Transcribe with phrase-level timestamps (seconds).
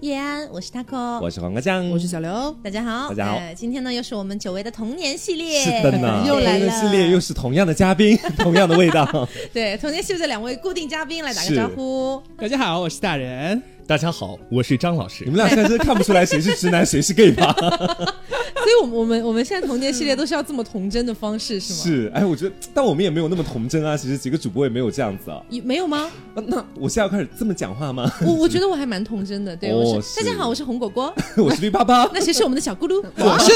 [0.00, 3.36] 叶安，我是 taco，我是黄瓜酱，我是小刘，大家好，大家好。
[3.36, 6.70] 呃今天呢又是我们久违的童年系列，是的呢， 又来了。
[6.70, 9.28] 系列又是同样的嘉宾， 同样的味道。
[9.52, 12.22] 对，童年系列的两位固定嘉宾来打个招呼。
[12.36, 13.60] 大家好，我是大人。
[13.88, 15.30] 大家好，我是张老师你。
[15.30, 17.56] 们俩现在真的看不出来谁是直男谁是 gay 吧？
[17.58, 21.78] 所以我们我们我们现在童年系列都是要这么童真的方式是吗？
[21.82, 23.96] 是，哎，我觉得，但我们也没有那么童真啊。
[23.96, 25.40] 其实几个主播也没有这样子啊。
[25.48, 26.10] 有没有吗？
[26.34, 28.12] 啊那我现在要开始这么讲话吗？
[28.26, 29.56] 我我觉得我还蛮童真的。
[29.56, 31.10] 对，哦我是是大家好，我是红果果。
[31.38, 32.04] 我是绿巴巴。
[32.12, 33.02] 那谁是我们的小咕噜？
[33.16, 33.54] 我是。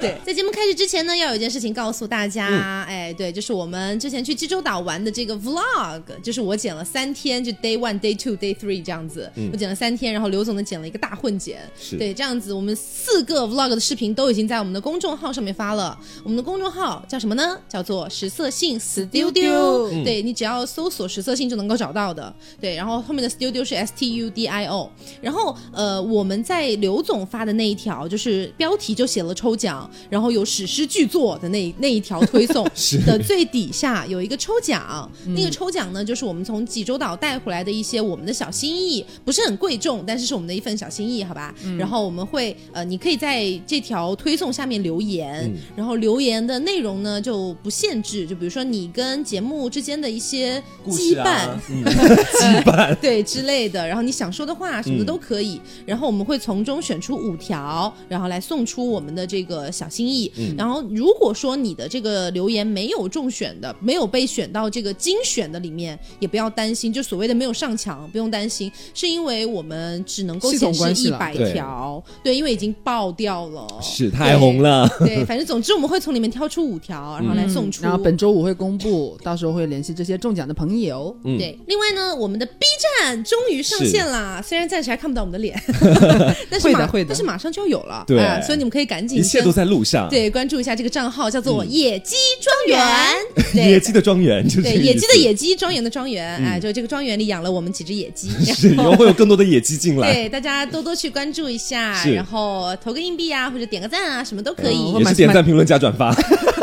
[0.00, 11.96] 对，在节目开始之前呢，要有一件事情告诉大家，哎，对，就是我们之前去济州岛玩的这个 vlog，就是我剪了三天，就 day one、day two、day three 这样子，我剪了三天，然后刘总呢剪了一个大混剪，是。
[11.96, 17.58] 对，这样子我们四个 vlog 的视频都已经在我们的公众号上面发了，我们的公众号叫什么呢？
[17.68, 20.04] 叫做食色性 studio，、嗯。
[20.04, 32.98] 对你只要搜索食色性就能够找到的，对，然后后面的 studio 是 S T U D I O，然后呃，我们在刘总发的那一条，就是标题就写了抽奖，然后有史诗巨作的那那一条推送 是。
[33.08, 41.54] 的最底下有一个抽奖，那个抽奖呢，就是我们从济州岛带回来的一些我们的小心意，不是很贵重，但是是我们的一份小心意，好吧？
[41.78, 51.48] 然后我们会呃，你可以在这条推送下面留言，嗯然后留言的内容呢就不限制，就比如说你跟节目之间的一些羁绊。
[51.48, 52.94] 啊， 嗯羁绊。
[53.00, 60.30] 对之类的，然后你想说的话什么的嗯都可以，然后我们会从中选出五条，然后来送出我们的这个小心意。
[60.36, 74.88] 嗯然后如果说你的这个留言没有中选的，没有被选到这个精选的里面，也不要担心，就所谓的没有上墙，不用担心，是因为我们只能够显示一百条，对，因为已经爆掉了，是太红了。
[75.00, 77.82] 对，反正总之我们会从里面挑出五条，然后来送出。
[77.82, 81.16] 然后本周五会公布，到时候会联系这些中奖的朋友。
[81.24, 81.38] 嗯。
[81.38, 82.64] 对，另外呢，我们的 B
[83.00, 85.60] 站终于上线啦，虽然暂时还看不到我们的脸，
[86.50, 88.18] 但是马会但是马上就要有了，对。
[88.18, 93.14] 啊所以你们可以赶紧先一切都在路上。，对关注一下这个账号，叫做野鸡庄园，
[93.52, 93.68] 对。
[93.70, 100.10] 野鸡的庄园就是对野鸡的野鸡，庄园的庄园，哎，就这个庄园里养了我们几只野鸡， 是，以后会有更多的野鸡进来。
[100.14, 104.76] 对，大家多多去关注一下，然后投个硬币啊，或者点个赞啊，什么都可以。
[104.76, 106.14] 嗯也是点赞、评论、加转发。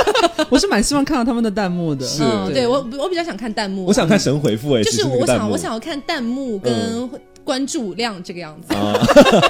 [0.49, 2.05] 我是蛮希望看到他们的弹幕的。
[2.05, 7.09] 是嗯，对我我比较想看弹幕啊，我想看神回复哎，就是我想我想要看弹幕跟
[7.45, 8.73] 关注量这个样子。
[8.73, 8.93] 啊，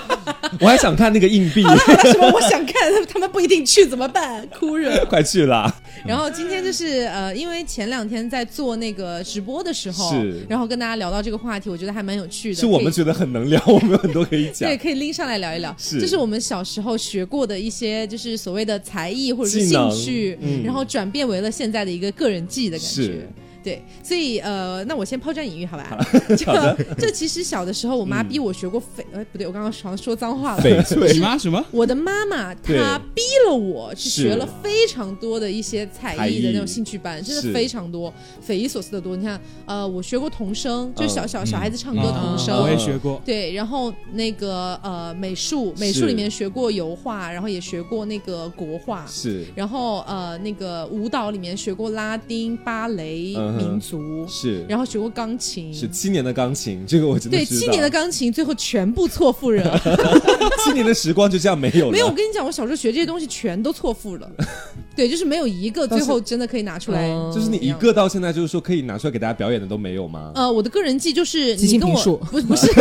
[0.62, 1.64] 我还想看那个硬币，
[2.12, 2.30] 什么？
[2.32, 4.48] 我想看，他们不一定去怎么办？
[4.60, 5.04] 哭热。
[5.10, 5.74] 快去啦！
[6.06, 12.56] 然后今天就是呃，因为前两天在做那个直播的时候，是然后跟大家聊到这个话题，我觉得还蛮有趣的。
[12.56, 14.78] 是我们觉得很能聊，我们有很多可以讲对，。
[14.78, 23.30] 可以拎上来聊一聊，是就是我们小时候学过的一些，就是所谓的才艺或者是兴趣，嗯然后转变为了现在的一个个人技的感觉是。
[23.66, 25.98] 对，所以呃，那我先抛砖引玉，好吧？
[26.38, 30.62] 这个 这其实小的时候，我妈逼我学过翡，哎、不对，我刚刚好像说脏话了。
[30.62, 31.12] 翡翠。
[31.14, 31.66] 你妈什么？
[31.72, 34.22] 我的妈妈她逼了我去是。
[34.22, 39.16] 学了非常多的一些才才艺艺的那种兴趣班，真的非常多，匪夷所思的多。
[39.16, 41.28] 你看，呃，我学过童声，就是小嗯。
[41.28, 43.20] 小小孩子唱歌童嗯声，我也学过。
[43.26, 49.44] 对，然后那个呃美术，美术里面学过油画，然后也学过那个国画，是。
[49.56, 59.82] 然后呃那个舞蹈里面学过拉丁、芭蕾、民族，是然后学过钢琴，是七年的钢琴，这个我真的知道对七年的钢琴，最后全部错付了。
[60.66, 61.92] 七年的时光就这样没有了。
[61.92, 64.30] 没有，我跟你讲，我小时候学这些东西全都错付了，
[64.96, 67.08] 对，就是没有一个最后真的可以拿出来。
[67.10, 70.32] 嗯就是你一个到现在就是说可以拿出来给大家表演的都没有吗？
[70.36, 72.68] 呃，我的个人技就是即你跟我不不是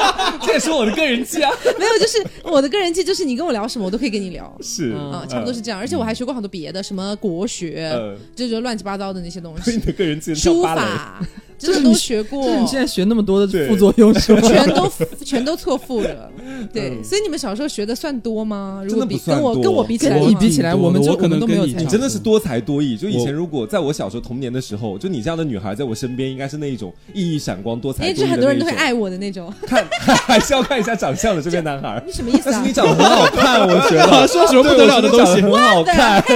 [0.46, 1.50] 这也是我的个人技啊。
[1.78, 4.56] 没有，就是我的个人技就是你跟我聊什么我都可以跟你聊。
[4.60, 10.62] 是嗯啊、差不多是这样，而且我还学过好多别的，什么国学，呃就是乱七八糟的那些东所以西 你，的个人技能书。
[10.62, 11.20] 法，
[11.58, 14.40] 真的都学过就，是你现在学那么多的副作用是吗？
[14.42, 14.92] 全都
[15.24, 16.30] 全都错付了。
[16.72, 18.82] 对，所以你们小时候学的算多吗？
[18.86, 22.96] 如果比真的不算多跟我跟我比起来你比起来，我们就我可能都没有才跟你真的是多才多艺。
[22.96, 28.68] 就以前如果在我小时候童年的时候，就你这样的女孩在我身边，应该是那一种熠熠闪光、多才哎，多艺的就很多人都。
[28.68, 29.52] 会爱我的那种。
[29.66, 29.87] 看，
[30.26, 32.02] 还是要看一下长相的这边男孩。
[32.06, 32.72] 你什么意思啊但是你？
[32.72, 36.22] 长得很好看，我觉得 说什么不得了的东西很好看。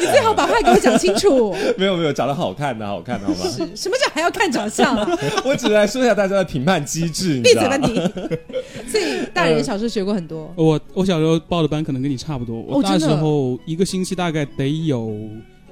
[0.00, 1.52] 你最好把话给我讲清楚。
[1.76, 3.50] 没有没有，长得好看的好看的好吗？
[3.74, 5.18] 什么叫还要看长相啊？
[5.44, 7.76] 我只是来说一下大家的评判机制，你闭嘴吧？
[7.76, 7.96] 你！
[8.88, 10.52] 所以大人小时候学过很多。
[10.56, 15.12] 我我小时候报的班可能跟你差不多，我那时候一个星期大概得有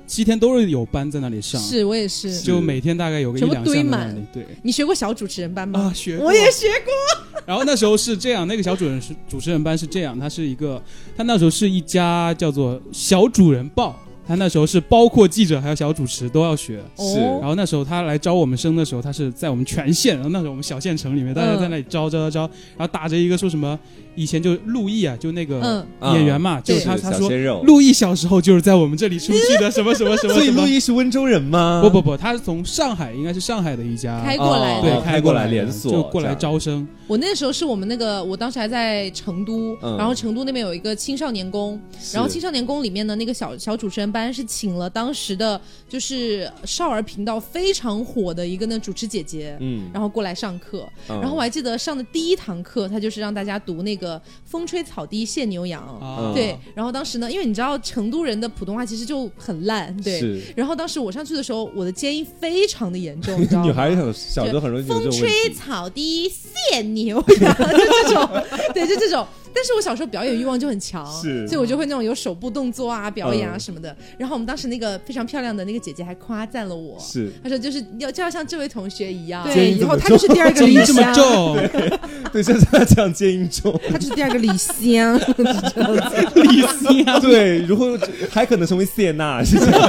[0.06, 2.40] 七天都是有班在那里上，是我也是。
[2.40, 4.24] 就每天大概有个一两项在那堆满里。
[4.32, 5.80] 对你学过小主持人班吗？
[5.80, 7.40] 啊，学过我也学过。
[7.44, 10.82] 然后那时候是这样，那个小主人是主持人班是这样，他是一个，
[11.16, 13.98] 他那时候是一家叫做小主人报。
[14.28, 16.82] 他那时候是包括记者还有小主持都要学。
[16.96, 22.40] 是哦然后那时候他来招我们生的时候，他是在我们全县，然后那时候我们小县城里面，大家在那里招招招招，
[22.76, 23.78] 然后打着一个说什么，
[24.16, 26.14] 以前就陆毅啊，就那个嗯。
[26.14, 27.30] 演员嘛，就是是他他说。
[27.62, 30.66] 陆毅小时候就是在我们这里出去的，什么什么什么 所以陆。
[30.66, 31.80] 毅是温州人吗？
[31.82, 36.86] 不不不，他是从上海，应该是上海的一家开过来对哦开过来连锁就过来招生。
[37.06, 39.96] 我那时候是我们那个，我当时还在成都，嗯。
[39.96, 41.80] 然后成都那边有一个青少年宫，
[42.12, 51.20] 然后青少年宫里面的那个小小主持人班是请了当时的就是少儿频道非常火的一个那主持姐姐，嗯，然后过来上课，嗯。
[51.20, 54.05] 然后我还记得上的第一堂课，他就是让大家读那个
[54.44, 60.42] “风吹草低见牛羊”，啊对，然后当时呢，因为你知道成都人的普通话其实就很烂，对。
[60.56, 63.66] 然后当时我上去的时候，我的尖音非常的严重，你知道 吗？
[63.66, 65.52] 女孩小小时候很容易有风这种问吹。
[65.52, 66.30] 草低
[66.70, 68.28] 见牛羊， 就这种，
[68.74, 69.26] 对，就这种。
[69.56, 73.96] 但是我小时候表演欲望就很强，是所以我就会那种有手部动作啊、表演啊嗯什么的。
[74.18, 81.56] 然后我们当时那个非常漂亮的那个姐姐还夸赞了我，是，她说就是要就要像这位同学一样，对，以后她就是第二个李湘，重，
[82.30, 85.18] 对，像他这样接音重，她就是第二个李湘。
[86.34, 87.98] 李思呀，对，如果
[88.30, 89.80] 还可能成为谢娜，是这样。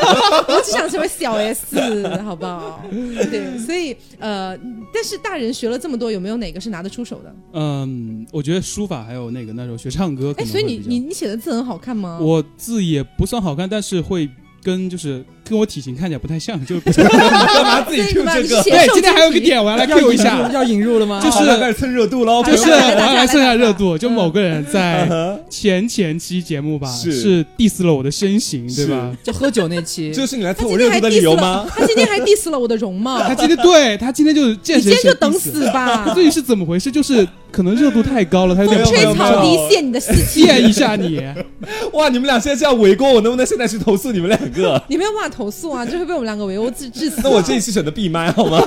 [0.47, 2.81] 我只想成为小 S，好不好？
[2.89, 4.57] 对，所以呃，
[4.93, 7.35] 但是大人学了这么多，有没有哪个是拿得出手的？
[7.53, 12.19] 嗯，我觉得书法还有那个那时候学唱歌可哎，所以你你你写的字很好看吗？
[12.21, 14.29] 我字也不算好看，但是会
[14.63, 18.63] 跟就是跟我体型看起来不太像，就 不干嘛自己 Q 这个？
[18.63, 18.87] 对。
[18.93, 21.21] 今天还有个点，我要来要 Q 一下，要引入了吗？
[21.23, 29.15] 就是开始蹭热度喽，就是我要来蹭一下热度，就某个人在嗯前前期节目吧，是是 diss 了我的身形，对吧？
[29.23, 36.11] 就喝酒那期，这是你来蹭我热度的理由吗？，他今天还 diss 了我的容貌，他今天对他今天就是见你今天就等死吧！
[36.15, 41.21] 至于是怎么回事，就是可能热度太高了，他有点风吹草低见你的四季， 见一下你，
[41.93, 44.81] 哇，你们俩现在这样围攻我，能不能现在去投诉你们两个？
[44.87, 47.21] 你没有办法投诉啊， 就会被我们两个围殴致致死。
[47.23, 48.59] 那我这一期选择闭麦好吗？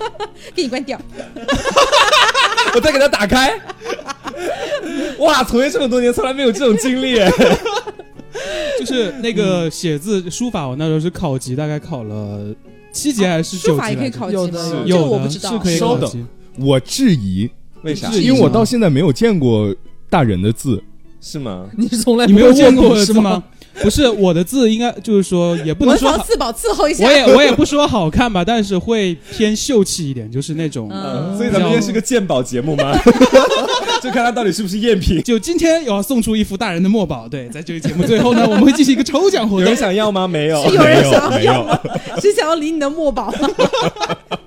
[0.54, 0.98] 给你关掉。
[2.74, 3.60] 我再给它打开。
[5.18, 7.16] 哇，从业这么多年，从来没有这种经历。
[8.80, 12.52] 就是那个写字书法，我那时候是考级，大概考了
[12.92, 14.42] 七级还是九级书法也可以考级吗？
[14.42, 15.50] 有的这有的我不知道。
[15.52, 16.24] 是可以稍等考级。
[16.58, 17.48] 我质疑，
[17.82, 18.10] 为啥？
[18.10, 19.74] 是因为我到现在没有见过
[20.08, 20.82] 大人的字。
[21.20, 21.66] 是吗？
[21.78, 23.42] 你是从来你没有见过过是吗？？
[23.82, 27.04] 不是我的字，应该就是说也不能说好，房四宝伺候一下。
[27.04, 30.88] 我也我也不说好看吧，但是会偏秀气一点，就是那种。
[30.92, 32.96] 嗯所以咱们今天是个鉴宝节目吗？
[34.02, 35.22] 就看他到底是不是赝品。
[35.22, 39.76] 就今天要送出一幅大人的墨宝，对，在这个节目最后呢，我们会进行一个抽奖活动有人。
[39.76, 40.28] 想要吗？
[40.28, 40.62] 没有。
[40.68, 41.82] 是有人没有想要？
[42.20, 43.48] 是想要领你的墨宝吗？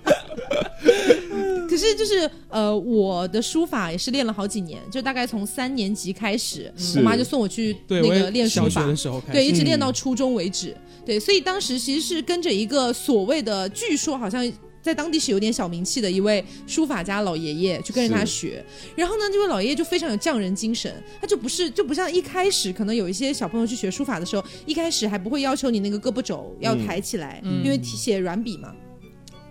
[1.78, 9.34] 可是就是呃，我的书法也是练了好几年，就大概从三年级开始，我妈就送我去，那个练书法小学的，时候开始。
[9.34, 10.76] 对，一直练到初中为止。
[11.06, 14.52] 对，所以当时其实是跟着一个所谓的，据说好像。
[14.80, 18.66] 在当地是有点小名气的一位书法家老爷爷，去跟着他学。
[18.96, 28.74] 然后呢，这位老爷爷就非常有匠人精神，他就不是就不像一开始可能有一些小朋友去学书法的时候，一开始还不会要求你那个胳膊肘要嗯抬起来，嗯因为写软笔嘛。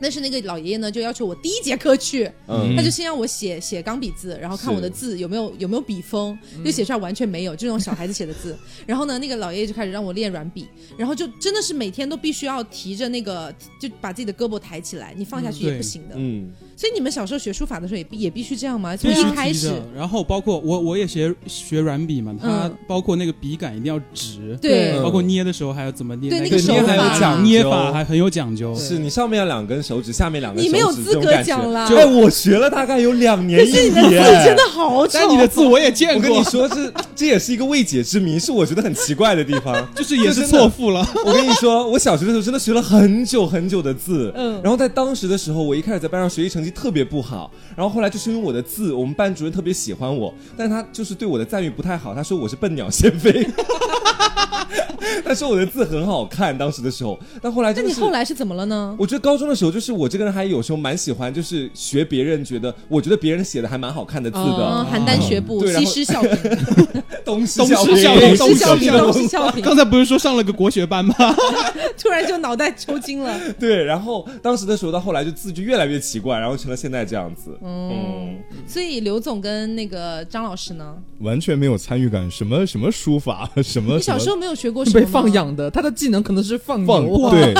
[0.00, 2.74] 但是那个老爷爷呢，就要求我第一节课去，嗯。
[2.76, 8.56] 他就先让我写写钢笔字，然后看我的字有没有有没有笔锋，就写出来完全没有，就那种小孩子写的字。
[8.84, 10.66] 然后呢，那个老爷爷就开始让我练软笔，
[10.98, 16.14] 然后就真的是每天都必须要提着那个，就把自己的胳膊抬起来，你放下去也不行的。
[16.16, 18.94] 嗯，所以你们小时候学书法的时候也必也必须这样吗？
[18.94, 24.92] 从必须一开始，然后包括我我也学学软笔嘛，它嗯包括那个笔杆一定要直，对。
[24.92, 25.02] 嗯。
[25.02, 26.82] 包括捏的时候还要怎么捏，对那那个手法。
[26.86, 28.74] 还有讲究捏法还很有讲究。
[28.74, 31.88] 是你上面要两根手指，下面两根手指，你没有资格讲啦。
[31.88, 36.16] 哎，我学了大概有两年一可是你的字年，真的好丑，但你的字我也见过。
[36.16, 39.74] 我跟你，说，这这也是一个未解之谜，是我觉得很奇怪的地方。
[39.96, 41.06] 就是也是错付了。
[41.24, 44.60] 我跟你说，我小学的时候真的学了很久很久的字，嗯。
[44.62, 53.46] 然后在当时的时候，我一开始在班上学习成绩特别不好，然后后来就是因为我的字，我们班主任特别喜欢我，但是他就是对我的赞誉不太好，他说我是笨鸟先飞，
[55.24, 58.94] 他说我的字很好看，当时的时候，但后来那真的是你后来是怎么了呢？
[58.98, 71.14] 我觉得高中的时候，就是我这个人还有时候蛮喜欢，就是学别人觉得，我觉得别人写的还蛮好看的字嗯，的，邯郸学步，西施效颦， 东施东效颦颦东施效颦，东施效颦，刚才不是说上了个国学班吗？
[71.98, 73.34] 突然就脑袋抽筋了。
[73.58, 77.58] 对，然后当时的时候到后来就字就越来越奇怪，然后成了现在这样子。
[77.62, 80.96] 嗯，所以刘总跟那个张老师呢？
[81.18, 87.04] 完全没有参与感，什么什么书法，什么你小时候没有学过什么被放养的，他的技能可能是放放。
[87.30, 87.54] 对，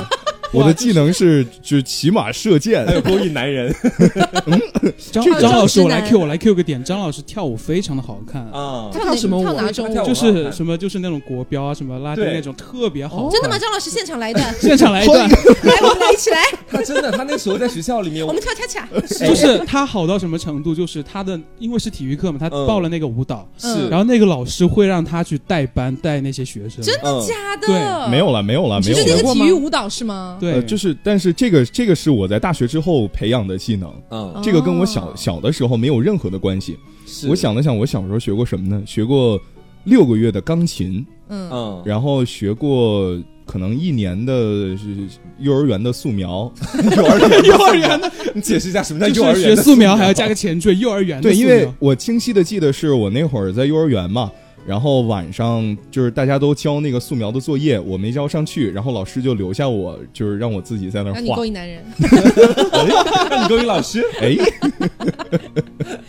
[0.57, 3.75] 我的技能是就是骑马射箭还，有勾引男人
[5.13, 8.43] 张这个张老师，我来 Q 我来 Q 个点，张老师跳舞非常的好看。
[8.53, 10.07] 啊，跳哪什么舞跳哪种舞？
[10.07, 13.29] 就是什么，就是那种国标啊，什么拉丁那种，特别好。
[13.31, 13.59] 真的吗？
[13.59, 18.89] 张老师现场来一段， 现场来一段， 来，我们来一起来，他真的，他那时候在学校里面，我们跳恰恰。
[19.27, 20.75] 就是他好到什么程度？
[20.75, 26.83] 就是他的，因为是体育课嘛，他嗯报了那个舞蹈，是，然后那个老师会让他去带班带那些学生。
[26.83, 27.67] 真的嗯假的？
[27.67, 30.37] 对没有了，没有了，没有是那个体育舞蹈是吗？
[30.41, 36.77] 对，呃，就是，但是这个这个是我在大学之后培养的技能，嗯，这个跟我小哦小的时候没有任何的关系。
[37.07, 38.83] 是我想了想，我小时候学过什么呢？
[38.85, 39.41] 学过
[39.85, 45.07] 六个月的钢琴，嗯，嗯，然后学过可能一年的是
[45.39, 46.53] 幼儿园的素描。
[46.97, 54.31] 幼儿园幼儿园的，你解释一下什么叫幼儿园的素描还要加个前缀，幼儿园的对，因为我清晰的记得是我那会儿在幼儿园嘛，
[54.67, 61.47] 然后晚上就是大家都交那个素描的作业，我没交上去，然后老师就留下我，就是让我自己在那儿画让你勾。
[61.47, 61.85] 引男人。
[63.31, 64.37] 让你勾引老师， 哎，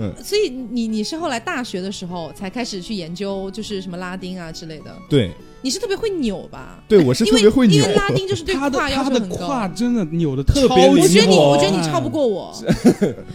[0.00, 4.96] 嗯所以你你是后来大学的时候才开始去研究，就是什么拉丁啊之类的。
[5.10, 6.82] 对你是特别会扭吧？
[6.88, 7.94] 对，我是特别会扭因为。
[7.94, 9.46] 拉丁就是对他的胯要他的求很高。
[9.48, 12.54] 胯真的扭的特别灵我觉得你，我觉得你超不过我。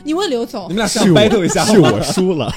[0.05, 2.51] 你问刘总你，们俩是想 battle 一下是我输了，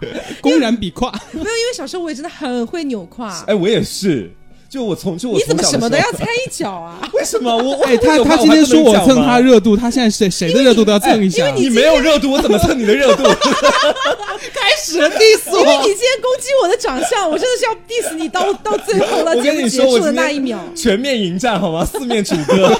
[0.40, 1.10] 公然比胯。
[1.32, 3.44] 没有，因为小时候我也真的很会扭胯。
[3.46, 4.30] 哎，我也是，
[4.68, 7.00] 就我从就我你怎么什么都要 猜一脚啊？
[7.12, 11.48] 为什么我我哎，他他今天说我蹭他，热度，他现在谁谁的热度都要蹭一下。
[11.50, 13.24] 你没有热度，我怎么蹭你的热度？
[14.54, 20.58] 开始 diss 我，因为你今天攻击我的长相，我真的是要 diss 你到到最后了，我跟你节目结束的那一秒。
[20.74, 21.84] 全面迎战好吗？
[21.84, 22.74] 四面楚歌。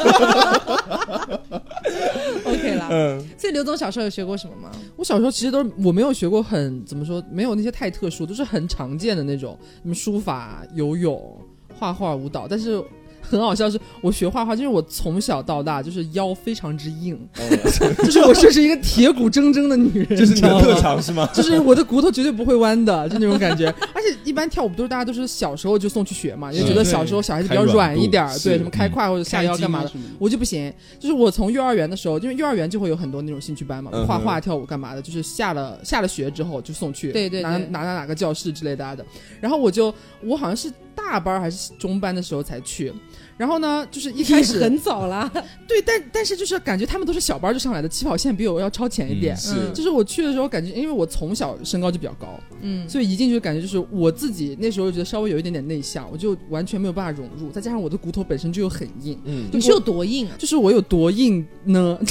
[2.53, 2.89] OK 了。
[2.91, 4.71] 嗯，所以刘总小时候有学过什么吗？
[4.97, 11.39] 我小时候其实都是我没有学过很怎么说，没有那些太特殊，都是很常见的那种，什么书法、游泳、
[11.79, 12.47] 画画、舞蹈。
[12.49, 12.83] 但是
[13.31, 17.17] 很好笑是，我学画画，就是我从小到大就是腰非常之硬，
[18.03, 21.29] 就是我就是一个铁骨铮铮的女人，这是你的特长是吗？
[21.33, 23.73] 就是我的骨头绝对不会弯的，就那种感觉。
[23.95, 29.91] 而且一般跳舞都是大家都是小时候就送去学嘛，也觉得小时候小孩子比较软一点儿，对，什么开胯或者下腰干嘛的。
[30.19, 39.05] 我就不行，就是我从幼儿园的时候，因为幼儿园就会有很多那种兴趣班嘛，画画、跳舞干嘛的，就是下了下了学之后就送去，哪对对对哪哪哪个教室之类的的。
[39.41, 40.73] 然后我就我好像是
[41.09, 42.93] 大班还是中班的时候才去，
[43.37, 45.29] 然后呢，就是一开始很早啦，
[45.67, 49.37] 对，但但是就是感觉他们都是小班就上来的，起跑线比我要超前一点。
[49.37, 60.37] 是嗯就是我去的时候，感觉因为我从小身高就比较高，嗯，所以一进去感觉就是我自己那时候觉得稍微有一点点内向，我就完全没有办法融入，再加上我的骨头本身就又很硬，嗯，你是有多硬啊？
[60.39, 61.99] 就是我有多硬呢？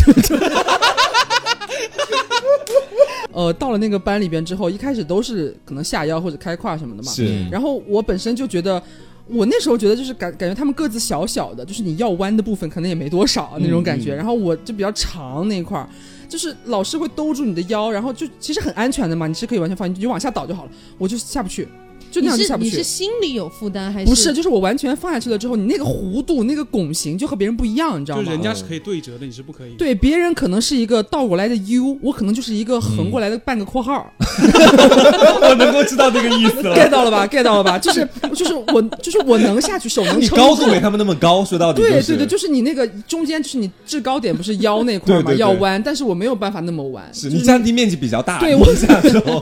[3.32, 7.12] 呃，到了那个班里边之后，一开始都是可能下腰或者开胯什么的嘛。
[7.12, 8.82] 是然后我本身就觉得，
[9.28, 14.16] 我那时候觉得就是感感觉他们个子小小的，就是你要弯的部分可能也没多少那种感觉。
[14.16, 15.88] 然后我就比较长那一块儿，
[16.28, 20.72] 就是老师会兜住你的腰，然后就其实很安全的嘛，你是可以完全放，你就往下倒就好了。
[20.98, 21.68] 我就下不去，
[22.12, 22.84] 就那你样就是下不去你是。
[22.84, 28.24] 心里有负担还是不是，就是我完全放下去了之后，你那个弧度、那个拱形就和别人不一样，你知道吗？
[28.24, 36.90] 就人家是可以对折的，你是不可以。，对，别人可能是一个倒过来的 U，我可能就是一个横过来的半个括号、 我能够知道这个意思了，get。
[36.90, 37.78] 到了吧？get 到了吧？
[37.78, 48.66] 就是就是我就是我能下去，手能你撑住高度没他们那么高，说到底就是对对对，就是你那个中间就是你制高点不是腰那块儿嘛，对对对要弯，但是我没有办法那么弯，就是你占地面积比较大，对我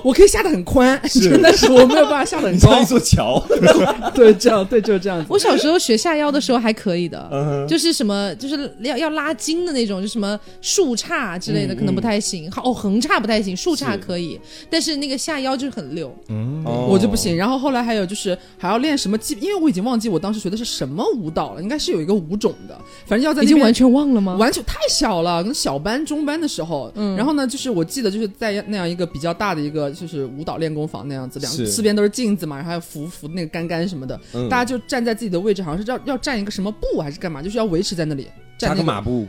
[0.03, 2.85] 我可以下的很宽，是但是我没有办法下得很高你像一。
[2.85, 3.43] 座桥。
[4.13, 5.25] 对，这样对就是这样子。
[5.29, 16.13] 我小时候学下腰的时候还可以的，嗯就是什么就是要要拉筋的那种，就什么竖叉之类的嗯可能不太行，好哦横叉不太行，竖叉可以，但是那个下腰就是很溜。
[16.87, 24.35] 我就不行，然后后来还有就是还要练什么基，因为我已经忘记我当时学的是什么舞蹈了，应该是有一个舞种的，反正要在已经完全忘了吗？
[24.37, 34.47] 完全太小了，可能小班、中班的时候，嗯然后呢，就是我记得就是在那样一个比较大的一个就是舞蹈练功房那样子，两四边都是镜子嘛，然后还有扶扶那个杆杆什么的，嗯。
[34.49, 38.27] 大家就站在自己的位置，好像是要要站一个什么步还是干嘛，就是要维持在那里
[38.57, 39.27] 站扎个个马步，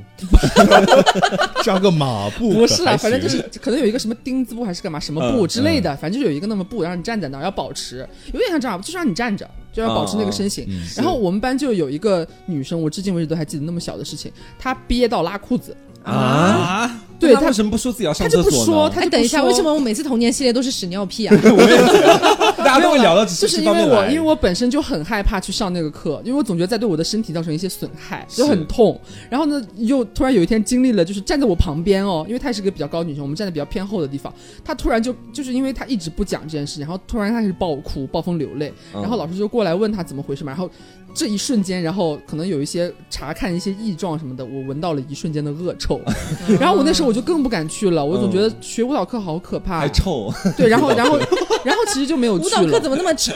[1.64, 10.64] 扎个马步不是啦，反正就是可能有一个什么钉子步还是干嘛什么步嗯之类的，反正就是有一个那么步，让你站在那儿要保持，有点像这样，就是让你站着，就要保持那个身形。
[10.68, 10.80] 嗯。
[10.96, 18.58] 然后我们班就有一个女生，我至今为止都还记得那么小的事情，她憋到拉裤子，啊，对她他为什么不说自己要上厕所呢？
[18.58, 21.36] 不说，她哎，就等一下，为什么我每次童年系列都是屎尿屁啊？
[22.68, 24.06] 大大家都会聊到这就是因为我。
[24.08, 28.98] 因为我本身就很害怕去上那个课，因为我总觉得在对我的身体造成一些损害，就很痛。
[29.30, 34.32] 然后呢，又突然有一天经历了，就是站在我旁边哦，因为她也是个比较高女生，我们站在比较偏后的地方，
[34.64, 40.70] 她突然就就是因为她一直不讲这件事，然后突然开始爆哭、暴风流泪，嗯然后老师就过来问她怎么回事嘛，然后
[41.18, 46.00] 这一瞬间，然后可能有一些查看一些异状什么的，我闻到了一瞬间的恶臭，
[46.60, 49.80] 然后我那时候我就更不敢去了，我总觉得学舞蹈课好可怕。
[49.80, 51.18] 还，臭，对，然后然后
[51.64, 52.78] 然后其实就没有去舞蹈课。
[52.78, 53.34] 怎么那么臭？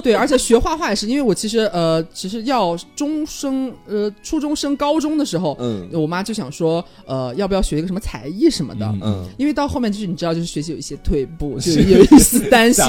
[0.00, 5.88] 对，而且学画画也是，因为我其实呃，其实要中升呃初中升高中的时候，嗯。
[5.92, 8.86] 我妈就想说，呃，要不要学一个什么才艺什么的。
[8.86, 12.84] 嗯嗯，因为到后面就是你知道，就是学习有一些退步， 就是有一丝担心。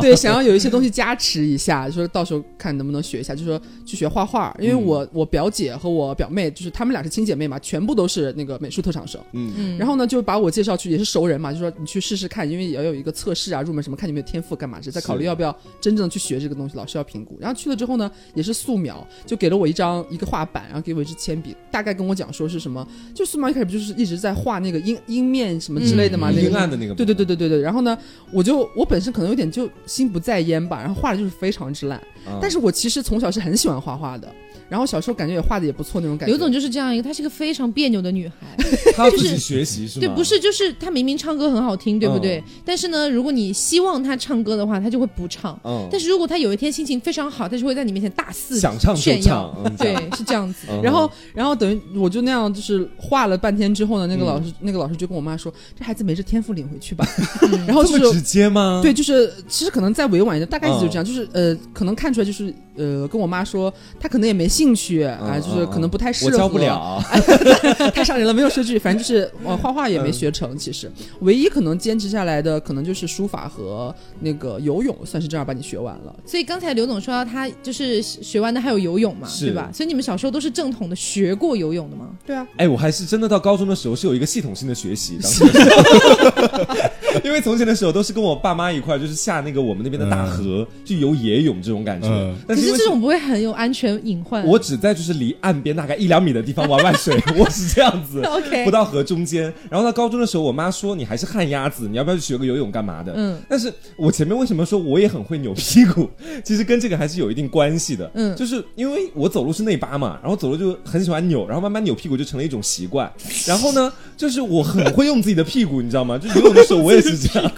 [0.00, 4.56] 对，想要有一些东西加持一下，就说到时候看能不能学一下，就说去学画画。
[4.60, 9.20] 因为我、我表姐和我表妹，就是她们俩是亲姐妹嘛，全部都是那个美术特长生。
[9.32, 17.36] 嗯嗯然后呢，就把我介绍去，也是熟人嘛，就说你去试试看，因为也要有一个测试啊，入门什么，看你有没有天赋干嘛，是在考虑要不要真正的去学这个东西，老师要评估。
[17.40, 27.96] 然后去了之后呢，也是素描，就给了我一张一个画板，然后给我一支铅笔，大概跟我讲说是什么，就素描一开始不就是一直在画那个阴阴面什么之类的嘛，嗯那个阴暗的那个，对对对对对对，然后呢，
[28.32, 34.32] 我就我本身可能有点就心不在焉吧，然后画的就是非常之烂，嗯但是我其实从小是很喜欢画画的，
[34.70, 36.32] 然后小时候感觉也画的也不错那种感觉。
[36.32, 38.56] 刘总就是这样一个，她是个非常别扭的女孩。
[38.96, 40.06] 他要自己就是学习是吗？
[40.06, 42.38] 对，不是，就是她明明唱歌很好听，对不对？
[42.38, 45.58] 嗯但是呢，如果你希望她唱歌的话，她就会不唱。
[45.64, 49.52] 嗯，但是如果她有一天心情非常好，她就会在你面前大肆想唱就炫耀。
[49.76, 50.68] 对，是这样子。
[50.70, 57.04] 嗯然后，然后等于我就那样，就是画了半天之后呢，那个嗯老师、那个老师就跟我妈说，这孩子没这天赋，领回去吧。
[57.66, 58.80] 然后就是直接吗？
[58.82, 67.02] 对，就是其实可能再委婉一点，大概意思就是这样，就是呃，可能看出来就是呃，跟我妈说，她可能也没兴趣啊、嗯就是可能不太适合，我教不了，
[67.94, 70.54] 太伤人了，没有说句，反正就是我画画也嗯没学成。
[70.58, 70.90] 其实
[71.20, 76.14] 唯一可能坚持下来的，可能就是书法和那个游泳，算是正儿八经学完了。
[76.26, 79.70] 所以刚才刘总说到他就是学完的还有游泳嘛，是对吧？
[79.72, 82.10] 所以你们小时候都是正统的学过游泳的吗？
[82.26, 85.42] 对啊，哎，我还是真的到高中的时候是有一个系统性的学习，当时
[87.24, 92.34] 因为从前的时候都是跟我爸妈一块儿，就是下那个我们那边的大河去游野泳这种感觉嗯。
[92.46, 94.44] 但是因为可是这种不会很有安全隐患。
[94.46, 99.52] 我只在就是离岸边大概一两米的地方玩玩水， 我是这样子 OK 不到河中间。
[99.68, 103.12] 然后到高中的时候，我妈说你还是旱鸭子，你要不要去学个游泳干嘛的？
[103.16, 106.08] 嗯，但是我前面为什么说我也很会扭屁股？
[106.44, 108.10] 其实跟这个还是有一定关系的。
[108.14, 113.10] 嗯就是因为我走路是内八嘛，然后走路就很喜欢扭，然后慢慢扭屁股就成了一种习惯。
[113.46, 116.18] 然后呢，就是我很会用自己的屁股，你知道吗？
[116.18, 117.52] 就游泳的时候我也是这样。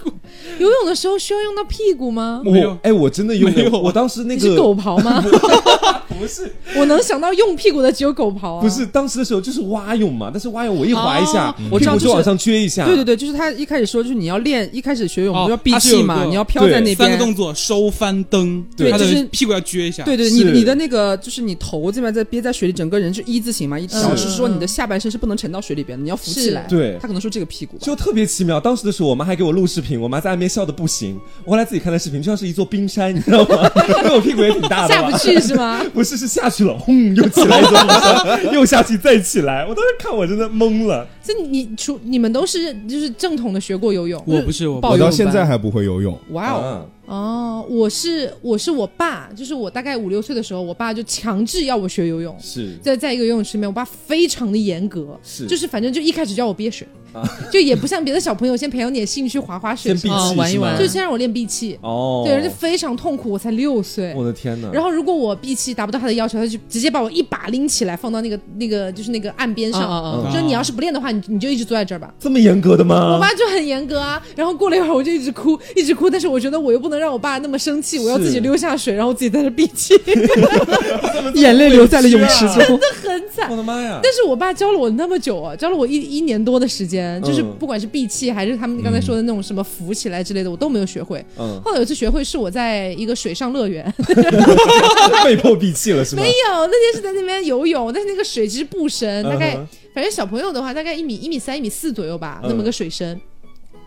[0.59, 2.41] 游泳的时候需要用到屁股吗？
[2.43, 5.23] 没有我哎，我真的用没有啊我当时那你是个狗刨吗？
[6.19, 8.61] 不是我能想到用屁股的只有狗刨啊。
[8.61, 12.85] 不是当时的时候就是蛙泳嘛，但是蛙泳我一滑一下哦，我股就往上撅一下。
[12.85, 16.95] 对对对，就是他一开始说，就是你要练，一开始学泳哦不要闭气嘛，你要飘在那边。
[16.95, 20.03] 三个动作：收、翻、蹬，对就是屁股要撅一下。
[20.03, 26.65] 对对，你是你的那个就是你头这边在憋在水里，整个人是一字形嘛，一条是是说你的下半身是不能沉到水里边的，你要浮起来。
[26.69, 27.83] 对他可能说这个屁股吧。
[27.83, 28.59] 就特别奇妙。
[28.59, 31.19] 当时的时候，我妈还给我录视频，我妈在岸边笑的不行。
[31.43, 33.69] 我后来自己看的视频，就像是一座冰山，你知道吗？
[34.03, 34.87] 因为我屁股也挺大。
[34.87, 35.81] 下不去是吗？
[35.93, 39.65] 不是，是下去了，轰，又起来一座冰山，又下去再起来。
[39.65, 41.07] 我当时看我真的懵了。
[41.23, 44.21] 所以你你除你们都是就是正统的学过游泳？
[44.27, 46.15] 我不是我到现在还不会游泳。
[46.31, 46.85] 哇哦，啊。
[47.05, 52.35] 哦，我是我是我爸，就是我大概五六岁的时候，我爸就强制要我学游泳。
[52.39, 52.77] 是。
[52.81, 55.45] 在在一个游泳池里面，我爸非常的严格，是。
[55.47, 57.21] 就是反正就一开始叫我憋水，啊。
[57.51, 60.79] 就也不像别的小朋友先培养点兴趣划划水先闭什么的，哦玩一玩。
[60.79, 64.13] 就先让我练闭气，哦，对，而且非常痛苦，我才六岁。
[64.15, 64.71] 我的天哪！
[64.71, 70.31] 然后如果我闭气达不到他的要求，他就直接把我一把拎起来放到那个那个就是那个岸边上，啊啊啊。
[70.31, 72.13] 说你要是不练的话，你你就一直坐在这儿吧。
[72.19, 73.29] 这么严格的吗我妈？
[73.33, 79.93] 就很严格啊，然后过了一会儿我就一直哭，一直哭，但是我觉得我又不能让我爸那么生气，我要自己溜下水，然后自己在这闭气，
[81.35, 82.79] 眼泪流在了泳池中。
[83.03, 83.57] 很惨我。
[83.57, 83.99] 的妈呀！
[84.01, 91.23] 但是我爸教了我那么久啊，教了我一一年多的时间，就是嗯不管是闭气还是他们刚才说的那种什么浮起来之类的，我都没有学会。
[91.37, 93.91] 嗯，后来有一次学会是我在一个水上乐园，
[95.23, 96.21] 被迫闭气了是吗？
[96.23, 99.57] 没有，那天是在那边游泳，但是那个水其实不深，大概
[99.93, 103.19] 反正小朋友的话大概一米一米三一米四左右吧，嗯那么个水深。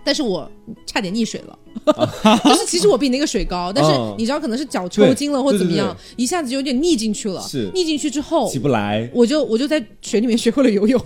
[0.05, 0.49] 但是我
[0.87, 1.59] 差点溺水了，
[2.45, 7.41] 就是其实我比那个水高，但是嗯你知道可能是脚抽筋了或对怎么样对，一下子就有点溺进去了。
[7.43, 9.11] 是溺进去之后起，不来。
[9.13, 11.01] 我就我就在水里面学会了游泳，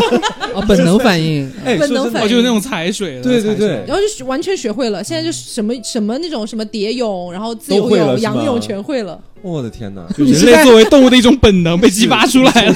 [0.56, 1.52] 哦，本能反应。
[1.78, 5.04] 本能反应哦，就是那种踩水的，对对对然后就完全学会了。
[5.04, 9.22] 现在就什么什么那种什么蝶泳，然后自由泳、仰泳全会了。
[9.50, 12.74] 我的天哪， 就人类作为动物的一种本能被激发出来了。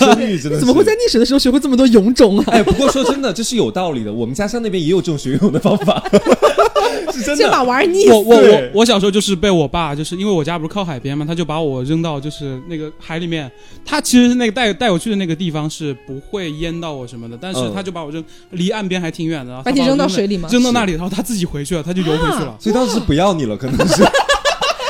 [0.59, 2.45] 怎么会在溺水的时候学会这么多泳种啊？
[2.49, 4.13] 哎，不过说真的，这是有道理的。
[4.13, 6.03] 我们家乡那边也有这种学游泳的方法，
[7.13, 7.65] 是真先把的。
[7.65, 8.13] 娃儿溺死。
[8.13, 13.51] 我我我我小时候就是被我爸，就是因为我家不是靠海边嘛，他就把我扔到就是那个海里面。
[13.85, 20.49] 他其实是那个带带我去的那个地方是不会淹到我什么的，但是嗯他就把我扔离岸边还挺远的，然后把你扔到水里吗？
[20.53, 22.57] 扔到那里，然后他自己回去了，他就游回去了。
[22.61, 24.03] 所以当时是不要你了，可能是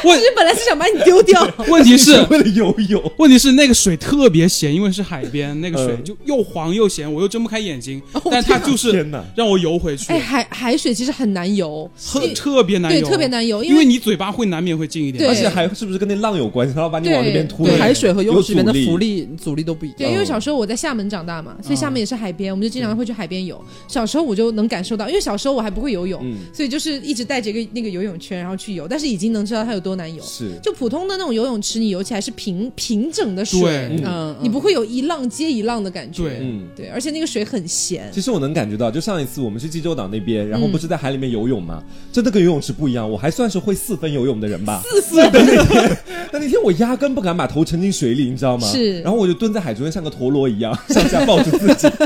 [0.02, 1.48] 其实本来是想把你丢掉。
[1.68, 3.12] 问题是为了游泳。
[3.18, 8.90] 问题是那个水特别咸，因为是海边，那个水嗯就又黄又咸，我又睁不开眼睛， 但它就是！
[9.34, 16.74] 让我游回去哎，，海海水其实很难游，很特别难游对，游，特别难游，因为为你嘴巴会难免会进一点，而且还是不是跟那浪有关系？
[16.74, 17.66] 它要把你往那边推。
[17.66, 19.98] 对海水和游泳池里面的浮力阻力都不一样。
[19.98, 23.62] 对，因为小时候我在厦门长大嘛，所以厦门也是海边，我们就经常会去海边游。
[23.88, 30.22] 小时候我就能感受到，因为小时候我还不会游泳，嗯，所以就是一直带着一个那个游泳圈，然后去游，但是已经能知道它有多难游。
[30.22, 30.58] 是。
[30.62, 36.22] 就普通的那种游泳池，你游起来是平平整的水，嗯嗯，你不会有一浪接一浪的感觉。
[36.22, 38.10] 对嗯，对，而且那个水很咸。
[38.12, 41.82] 其实我能感觉到，就上一次我们去济州岛那边，然后嗯不是在海里面游泳吗？
[42.12, 44.82] 真的跟游泳池不一样，我还算是会四分游泳的人吧。
[45.02, 45.98] 四分的那天，
[46.32, 48.66] 但那天我压根不敢把头沉进水里，你知道吗？
[48.70, 51.88] 是然后我就蹲在海中间，像个陀螺一样 上下抱着自己，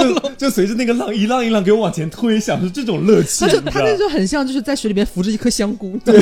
[0.00, 3.40] 就就随着那个浪一浪一浪给我往前推，享受这种乐趣。
[3.40, 6.20] 他就他那就很像就是在水里面扶着一颗香菇，对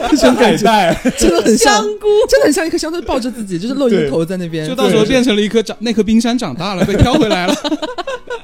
[0.00, 7.54] 那种感觉，像海带，真的很像香菇，真的很像一颗香菇抱着自己，就是露一个头在那边，就到时候变成了一颗长那颗冰山长大了，被挑回来了。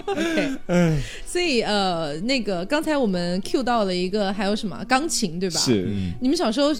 [0.06, 5.58] OK，所以呃，那个刚才我们 Q 到了一个，还有什么钢琴对吧？。
[5.58, 5.88] 是。
[5.88, 6.72] 嗯，你们小时候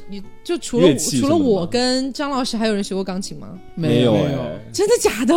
[0.44, 3.48] 就除了除了我跟张老师，还有人学过钢琴吗？
[3.74, 4.38] 没有没有。
[4.38, 5.34] 哎，真的假的？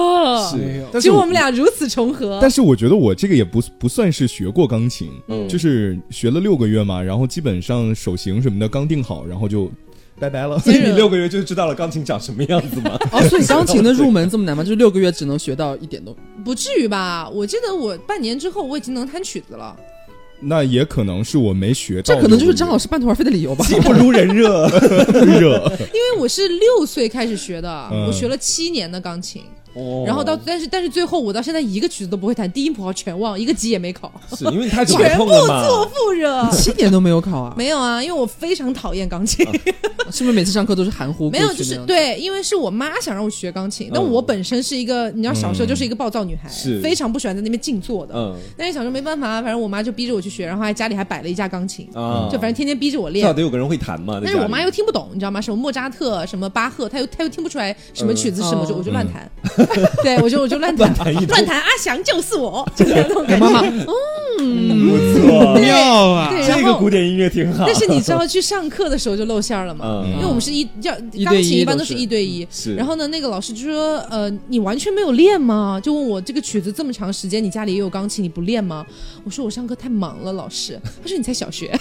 [0.51, 0.57] 是。
[0.57, 0.87] 没有。
[0.91, 2.37] 但是只有我们俩如此重合。
[2.39, 5.47] 但是我觉得我这个也不不算是学过钢琴，嗯。
[5.49, 9.71] 就是学了六个月嘛，然后基本上手型什么的刚定好，然后就
[10.19, 10.59] 拜拜了。
[10.59, 12.97] 所以你六个月就知道了钢琴长什么样子吗？
[13.11, 14.63] 哦，所以钢琴的 入门这么难吗？
[14.63, 17.29] 就是六个月只能学到一点都不至于吧？
[17.29, 19.75] 我记得我半年之后我已经能弹曲子了。
[20.39, 23.65] 那也可能是我没学到，这可能就是张老师半途而废的理由吧。
[23.65, 24.67] 技不如人热。
[24.69, 25.57] 热。
[25.91, 29.41] 因为我是六岁开始学的，嗯我学了七年的钢琴，
[29.77, 35.25] 哦然后到但是但是最后我到现在一个曲子都不会弹，低音谱号全忘，一个级也没考，是因为你太久没全部。
[35.27, 36.49] 做副热。
[36.51, 37.53] 七年都没有考啊？
[37.57, 39.45] 没有啊，因为我非常讨厌钢琴。
[40.09, 48.13] 是不是每次上课都是含糊没有，就是对，因为是我妈想让我学钢琴，但嗯我本身是一个，你知道小时候就是一个暴躁女孩，是非常不喜欢在那边静坐的。
[48.15, 53.23] 嗯但是小时候没办法啊，反正我妈就逼着我去学，然后还家里还摆了一架钢琴，啊，就反正天天逼着我练。
[53.23, 54.21] 至少得有个人会弹嘛。
[54.23, 55.41] 但是我妈又听不懂，你知道吗？
[55.41, 59.29] 什么莫扎特，什么巴赫，她又她又听不出来什么曲子是什么，嗯就我就乱弹，
[60.03, 63.85] 对我就我就乱弹，乱弹一乱弹，阿翔就是我， 就是那种感觉。
[64.37, 66.29] 不错，妙啊！
[66.29, 67.65] 对，然这个后古典音乐挺好。
[67.65, 70.03] 但是你知道去上课的时候就露馅儿了嘛？
[70.05, 70.93] 嗯，因为我们是一要
[71.25, 78.85] 钢琴一般都是一对一，是然后呢，那个老师就说：“呃，你完全没有练吗？”就问我这个曲子这么长时间，你家里也有钢琴，你不练吗？
[79.23, 80.79] 我说我上课太忙了，老师。
[81.01, 81.71] 他说你才小学，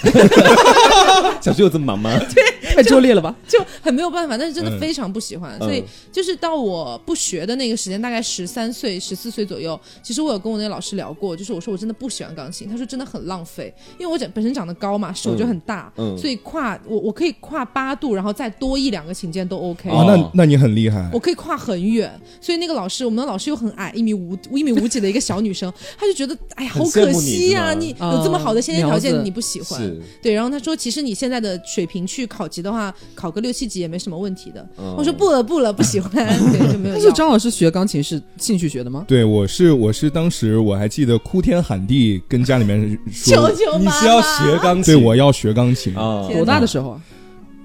[1.41, 2.19] 小学有这么忙吗？
[2.35, 3.35] 对太拙劣了吧？
[3.47, 5.57] 就很没有办法，但是真的嗯非常不喜欢。
[5.61, 19.91] 嗯所以就是到我不学的那个时间，大概十三岁、十四岁左右，其实我有跟我那个老师聊过，就是我说我真的不喜欢钢琴，他说真的很浪费，因为我长本身长得高嘛，手就很大，嗯所以跨我我可以跨八度，然后再多一两个琴键都 OK。
[19.91, 21.19] 哦啊，那那你很厉害我。
[21.19, 22.09] 可以跨很远，
[22.41, 29.81] 所以那个老师，我们的老师又很矮，一米五一米五几的一个小女生，她就觉得，哎呀，好可惜呀、你有这么好的先天条件，你不喜欢。
[30.23, 34.65] 对，然后她说，其实你现在的水平去考级的话，考个六七级也没什么问题的。
[34.79, 36.13] 嗯我说不了不了，不喜欢，
[36.53, 37.11] 对，就没有但要。
[37.11, 39.05] 是张老师学钢琴是兴趣学的吗？
[39.07, 44.95] 对，我是我是当时我还记得哭天喊地跟家里面说， 求妈妈你是要学钢琴？
[44.95, 47.01] 对我要学钢琴，啊，多大的时候啊？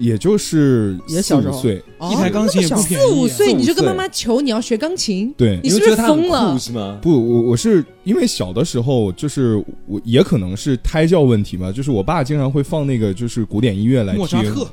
[0.02, 1.56] 也就是四也小时候。
[1.56, 6.58] 五岁，一台钢琴也不便宜啊，四五岁你就跟妈妈求你要学钢琴，对你，是不是疯了？
[6.58, 6.98] 是吗？
[7.00, 14.68] 不，我我是因为小的时候，就是我也可能是胎教问题嘛，就是我爸经常会放那个就是古典音乐来听莫扎特，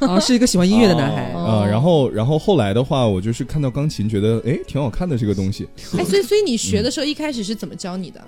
[0.00, 1.32] 啊， 是一个喜欢音乐的男孩。
[1.34, 1.40] 哦。
[1.44, 8.20] 啊、然后然后后来的话，我就是看到钢琴，觉得哎挺好看的这个东西，哎，所以所以你学的时候一开始是怎么教你的？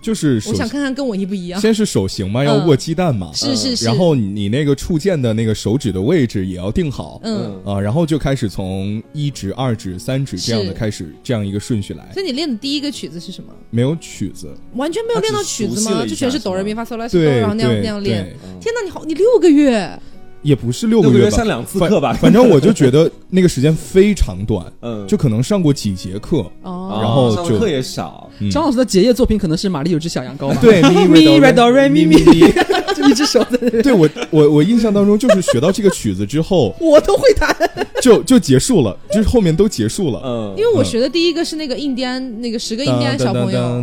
[0.00, 1.60] 就是我想看看跟我一不一样。
[1.60, 7.20] 先是手型嘛，要嗯握鸡蛋嘛，是是是，然后你那个触键的那个手指的位置也要定好。
[7.24, 13.52] 嗯，啊，然后就开始从一指、二指、三指这样的开始，这样一个顺序来，所以你练的第一个曲子是什么？
[13.70, 16.06] 没有曲子，完全没有练到曲子吗？
[16.06, 18.24] 就全是哆来咪发嗦来嗦哆，然后那样那样练。
[18.60, 19.98] 天哪，你好，你六个月，
[20.42, 26.44] 也不是六六个个月吧，月上两次课吧，反正我就觉得那个时间非常短， 嗯，就可能上过几节课。
[26.62, 30.58] 哦，然后就上的课也少，嗯张老师的结业作品可能是《玛丽有只小羊羔》吧？
[30.62, 32.46] 对咪咪瑞哆瑞咪咪咪，就
[33.08, 37.54] 一只手在那里，对我我我印象当中就是学到这个曲子之后 我都会弹。
[38.00, 40.22] 就就结束了，就是后面都结束了。
[40.24, 43.82] 嗯，因为我学的第一个是那个印第安那个十个印第安小朋友，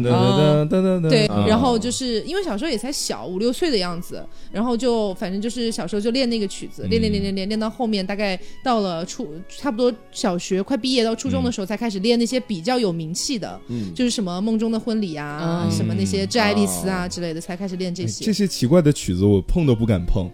[1.10, 1.45] 对，嗯。
[1.45, 13.93] 然后就是因为小时候也才小五六岁的样子，然后就反正就是小时候就练那个曲子，练练练练练练到后面，大概到了初差不多小学快毕业到初中的时候，才开始练那些比较有名气的，嗯。
[13.93, 15.71] 就是什么梦中的婚礼啊，嗯。
[15.75, 18.23] 什么那些致爱丽丝啊之类的，才开始练这哎些。
[18.23, 20.28] 这些奇怪的曲曲子我碰都不敢碰，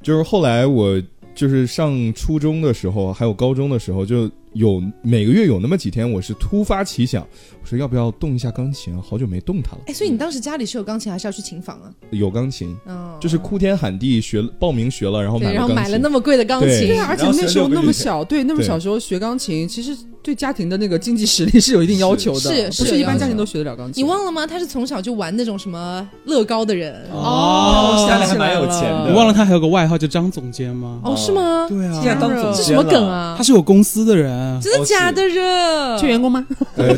[0.00, 1.02] 就是后来我
[1.34, 7.22] 就是上初中的时候，还有高中的时候，就有每个月有那么几天，我是突发奇想，
[7.62, 9.00] 我说要不要动一下钢琴啊？
[9.02, 9.78] 好久没动它了。
[9.86, 11.90] 哎，所以你当时家里是有钢琴，还是要去琴房啊？
[12.10, 15.52] 有钢琴，嗯，就是哭天喊地学报名学了，然后，买了。
[15.54, 24.04] 然后买了那么贵的钢琴对，啊，而且那时候那么小，对，那么小时候学钢琴，其实对家庭的那个经济实力是有一定要求的，是是不是一般家庭都学得了钢琴。
[24.04, 24.46] 你忘了吗？
[24.46, 31.00] 他是从小就玩那种什么乐高的人哦家里还蛮有钱的，你忘了他还有个外号叫张总监吗？
[31.04, 31.66] 哦，是吗？
[31.68, 33.08] 对啊现在当总监这什么梗？
[33.08, 33.42] 啊他？
[33.42, 34.32] 是有公司的人，
[34.62, 35.98] 真的假的热？
[35.98, 36.46] 缺员工吗？
[36.76, 36.94] 呃，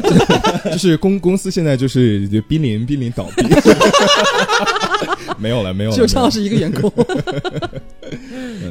[0.70, 3.44] 就是公公司现在就是就濒临濒临倒闭，
[5.38, 5.94] 没有了没有了。
[5.96, 6.92] 只有张老师师一个员工。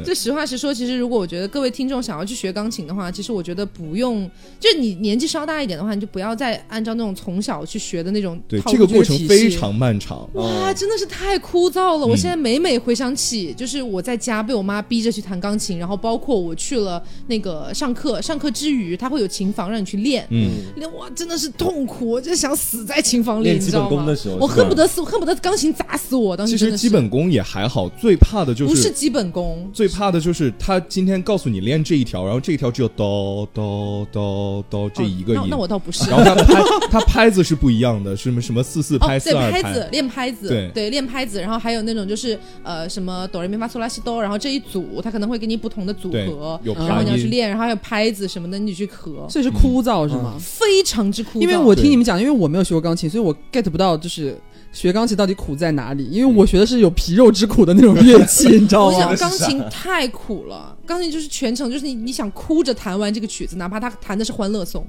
[0.04, 10.28] 这实话实说，其实如果我觉得各位听众想要去学钢琴的话，其实我觉得不用，就是你年纪稍大一点的话，你就不要再按照那种从小去学的那种对这个过程非常漫长。
[10.34, 12.06] 哇，真的是太枯燥了！
[12.06, 20.26] 我嗯现在每每回想起，就是我在家被我妈逼着去弹钢琴，然后包括我去了那个上课，上课之余，他会有琴房让你去练。
[20.30, 24.36] 嗯，练哇，真的是痛苦，我就想死在琴房里，你知道吗本功的时候？
[24.36, 26.36] 我恨不得死，恨不得钢琴砸死我。
[26.36, 36.10] 当时其实基本功也还好，最怕的就是不是基本功，最怕的就是他今天告诉你练这一条，然后这一条只有哆哆哆哆这一个音，哦那那我倒不是。
[36.10, 40.90] 然后他拍他拍子是不一样的，是什么什么四四拍、哦，对，四二拍子练拍子，对。
[40.90, 50.34] 练拍子，然后还有那种就是呃什么哆来咪发嗦拉西哆，然后这一组他可能会给你不同的组合，有然后，你要去练，然后还有拍子什么的，你去合，所以是枯燥是吗？
[50.38, 51.42] 非常之枯燥。
[51.42, 54.38] 因为我听你们讲，因为我没有学过钢琴，所以我 get 不到就是
[54.74, 56.04] 学钢琴到底苦在哪里。
[56.10, 59.16] 因为我学的是有皮肉之苦的那种乐器， 你知道吗我想？
[59.16, 64.86] 钢琴太苦了，钢琴就是全程就是你你想哭着弹完这个曲子，哪怕他弹的是欢乐颂，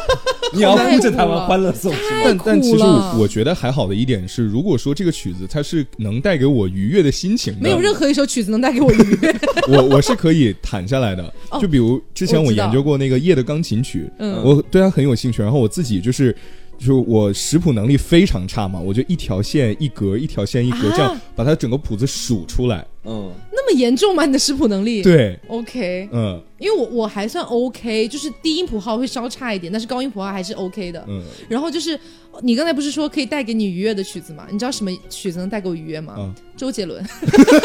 [0.54, 2.20] 你要太哭着弹完欢乐颂是吗？
[2.24, 9.34] 但但其实我我觉得还好的一点是，如果说这个曲子它是能带给我愉悦的心情的，没有任何一首曲子能带给我愉悦。
[9.68, 11.22] 我我是可以弹下来的。
[11.50, 16.34] 哦就比如之前我研究过那个夜的钢琴曲，嗯我对它很有兴趣，然后我自己就是。
[16.78, 22.84] 就是我识谱能力非常差嘛，我就一条线一格，一条线一格，啊这样把它整个谱子数出来。
[23.06, 24.24] 嗯，那么严重吗？
[24.24, 25.02] 你的识谱能力？
[25.02, 31.04] 对，，OK，嗯因为我我还算 OK，就是低音谱号会稍差一点，但是高音谱号还是 OK 的。
[31.06, 31.98] 嗯然后就是
[32.40, 34.46] 你刚才不是说可以带给你愉悦的曲子吗？
[34.50, 36.14] 你知道什么曲子能带给我愉悦吗？
[36.18, 37.04] 嗯，周杰伦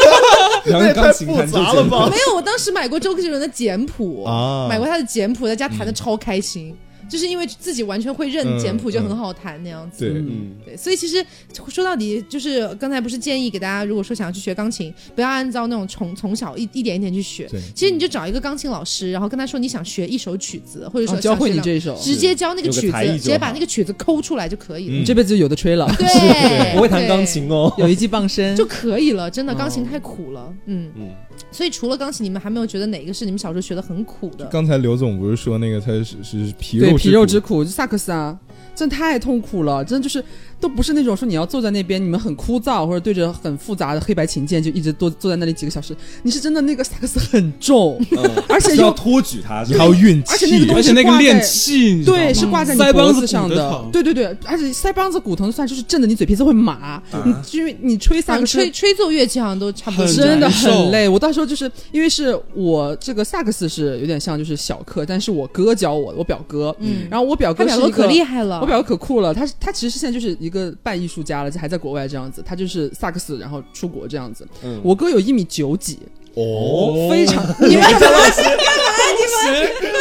[0.66, 6.76] 那也 太复杂了吧没有，我当时买过周杰伦的简谱，啊买过他的简谱，在家弹的超开心。
[7.10, 10.08] 就是因为自己完全会认嗯简谱，就很好弹那样子。
[10.08, 11.24] 对，嗯，对，所以其实
[11.68, 17.60] 说到底，就是刚才不是建议给大家，如果说想要去学钢琴，不要按照那种从从小一一点一点去学对。
[17.74, 24.94] 其实你就找一个钢琴老师，然后跟他说你想学一首曲子，或者说啊教会你这一首，直接教那个曲子，直接把那个曲子抠出来就可以了。
[24.94, 26.06] 嗯你这辈子就有的吹了，对，
[26.76, 27.72] 我会弹钢琴哦。
[27.78, 28.54] 有一技傍身。
[28.54, 29.30] 就可以了。
[29.30, 30.54] 真的，哦钢琴太苦了。
[30.66, 31.10] 嗯，嗯，
[31.50, 34.46] 所以除了钢琴，你们还没有觉得哪个是你们小时候学的很苦的？
[34.46, 38.38] 刚才刘总不是说那个他是是皮肉对皮肉之苦，苦，就萨克斯啊，
[38.74, 40.24] 真的太痛苦了，真的就是
[40.60, 48.30] 都不是那种说你要坐在那边，你们很枯燥，或者对着很复杂的黑白琴键就一直坐坐在那里几个小时，你是真的那个萨克斯很重，嗯。
[48.48, 60.06] 而且要托举它，还要运气，而且那个东西而且那个练气，对，是挂在你腮帮子脖子上的对对对，而且腮帮子骨头算就是震的你嘴皮子会麻，你因为你吹萨克吹吹奏乐器好像都差不多。
[60.12, 61.08] 真的很累。
[61.08, 67.06] 我到时候就是因为是我这个萨克斯是有点像就是小课，但是我哥教我，我表哥，嗯。
[67.10, 74.46] 然后我表他表哥可厉害了，我表哥可酷了，他他其实现在就是一个半艺术家了，还在国外这样子，他就是萨克斯，然后出国这样子。
[74.62, 76.00] 嗯我哥有一米九几，
[76.40, 78.42] 哦，非常你们张老师，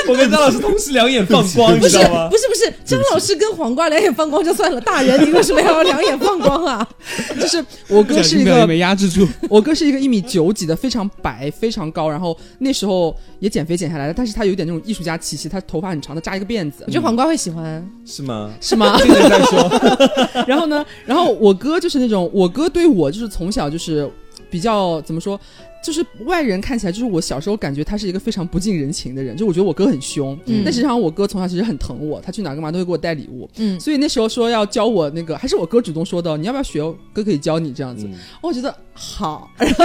[0.08, 2.38] 我跟张老师同时两眼放光，你不是知道吗不？
[2.38, 6.88] 是不是，张老师跟黄瓜两眼放光就算了，大人你为什么要两眼放光啊？
[7.40, 18.52] 就是我哥是一个没压制住， 我哥是一个一米九几的，非常白，非常高，然后那时候也减肥减下来了，但是他有点那种艺术家气息，他头发很长，他扎一个辫子我，觉得黄瓜会喜欢，是吗？
[18.62, 18.98] 是吗？
[19.00, 19.70] 现在再说，
[20.48, 24.10] 然后呢，然后我哥就是那种，我哥对我就是从小就是
[24.50, 25.40] 比较怎么说，
[25.84, 36.80] 就是外人看起来，就是我小时候感觉他是一个非常不近人情的人，就我觉得我哥很凶，嗯但实际上我哥从小其实很疼我，他去哪儿干嘛都会给我带礼物，嗯，所以那时候说要教我那个，还是我哥主动说的，你要不要学？
[37.14, 38.06] 哥可以教你这样子。
[38.06, 39.76] 嗯我觉得好，哎，你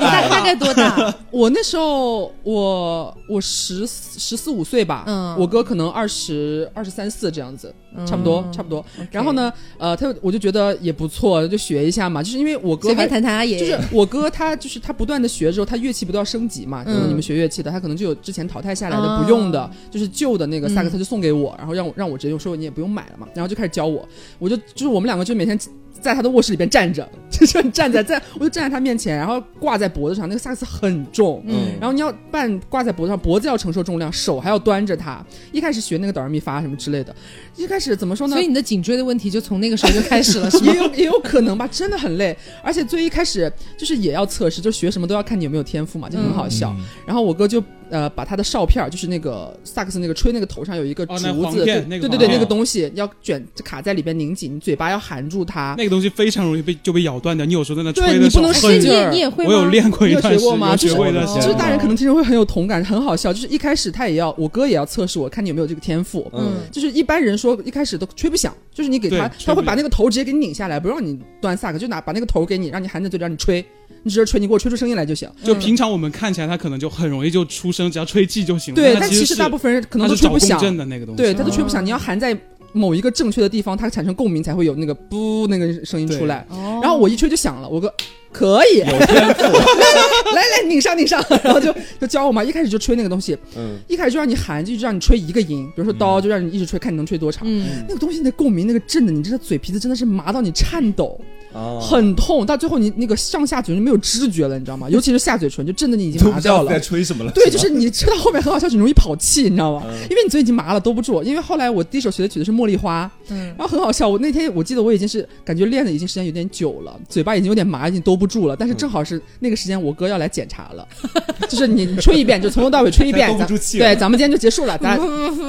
[0.00, 1.14] 大大概多大？
[1.30, 7.72] 我那时候我我十十四五岁吧，嗯我哥可能二十二十三四这样子，
[8.04, 8.84] 差不多差不多。
[9.10, 16.84] 然后呢，呃，他我就觉得也不错，就学一下嘛，就是因为我哥随便弹弹啊也，就是我哥他就是他不断的学之后，他乐器不都要升级嘛？
[17.08, 24.06] 你们学乐器的，他可能就有之前淘汰下来的哦不用的，就是旧的那个萨克斯嗯就送给我，然后让我让我直接用，说你也不用买了嘛，然后就开始教我，
[24.38, 25.58] 我就就是我们两个就每天。
[26.06, 35.24] 在他的卧室里边站着， 就是站在在，我就站在他面前，然后挂在脖子上，那个萨克斯很重，嗯然后你要半挂在脖子上，脖子要承受重量，手还要端着它。
[35.52, 37.14] 一开始学那个哆来咪发什么之类的，
[37.56, 38.36] 一开始怎么说呢？
[38.36, 40.78] 所以你的颈椎的问题就从那个时候就开始了，是吗 也？
[40.78, 46.74] 有也有可能吧，真的很累，而且最一开始就是也要测试，就学什么都要看你有没有天赋嘛，就很好笑。
[46.78, 51.16] 嗯然后我哥就呃把他的哨片儿，就是那个萨克斯那个吹那个头上有一个竹
[51.50, 55.74] 子，对对对对，那个东西要卷卡在里边拧紧，你嘴巴要含住它。
[55.78, 57.44] 那个东西非常容易被就被咬断掉。
[57.46, 59.50] 你有时候在那吹的时候你不能哎所以你使劲儿也你也会吗？
[59.50, 60.76] 我有练过一你有段时间，学过吗？
[60.76, 63.32] 就是过一段时间就是大人可能听着会很有同感，很好笑。
[63.32, 66.30] 就是一开始他也要，我哥也要测试我，看你有没有这个天赋。
[66.34, 73.64] 嗯就是一般人说一开始都吹不响，就是你给他他会把那个头直接给你拧下来，不让你端萨克，就拿把那个头给你，让你含着嘴让你吹，
[74.02, 75.30] 你只是吹，你给我吹出声音来就行。
[75.42, 78.76] 就平常我们看起来他可能就很容易就出声，只要吹气就行了。
[78.76, 81.22] 对，但其但其实大部分人可能都吹不响，振的那个东西。
[81.22, 81.72] 对，他都吹不哦。
[81.72, 82.36] 响，你要含在
[82.72, 86.46] 某一个正确的地方，它产生共鸣才会有那个不那个声音出来。
[86.50, 86.80] 哦。
[86.82, 87.92] 然后我一吹就响了，我哥
[88.32, 89.42] 可以，有天赋，
[90.34, 97.44] 来来拧上拧上， 然后就就教我嘛，一开始就吹那个东西，嗯，一开始就让你含，就一直让你吹一个音，比如说刀，就让你一直吹，看你能吹多长。
[97.46, 101.18] 嗯，那个东西的共鸣，那个震的，你真的嘴皮子真的是麻到你颤抖，
[101.56, 104.88] 哦，很痛，到最后你那个上下嘴唇就没有知觉了，你知道吗？
[104.92, 106.78] 尤其是下嘴唇，就震的你已经麻掉了在。
[106.78, 107.32] 吹什么了。
[107.32, 109.82] 对，就是你吹到后面很好笑，就容易跑气，你知道吗？
[109.88, 111.22] 嗯因为你嘴已经麻了，兜不住。
[111.22, 114.08] 因为后来我第一首学的曲子是《茉莉花》，嗯然后很好笑。
[114.08, 118.54] 我那天我记得我已经是感觉练的已经时间有点久了，嘴巴已经有点麻，已经兜不住了。
[118.54, 120.86] 但是正好是那个时间，我哥要来检查了，
[121.48, 124.96] 就是你你吹一遍，就从头到尾吹一遍， 兜不住气对，咱们今天就结束了，咱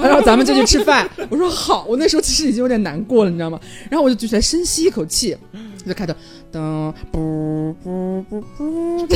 [0.02, 1.08] 然后咱们就去吃饭。
[1.30, 3.60] 我说好，我那时候其实已经有点难过了，你知道吗？
[3.90, 5.36] 然后我就举起来深吸一口气，
[5.88, 6.14] 就开头
[6.52, 9.08] 噔不不不不，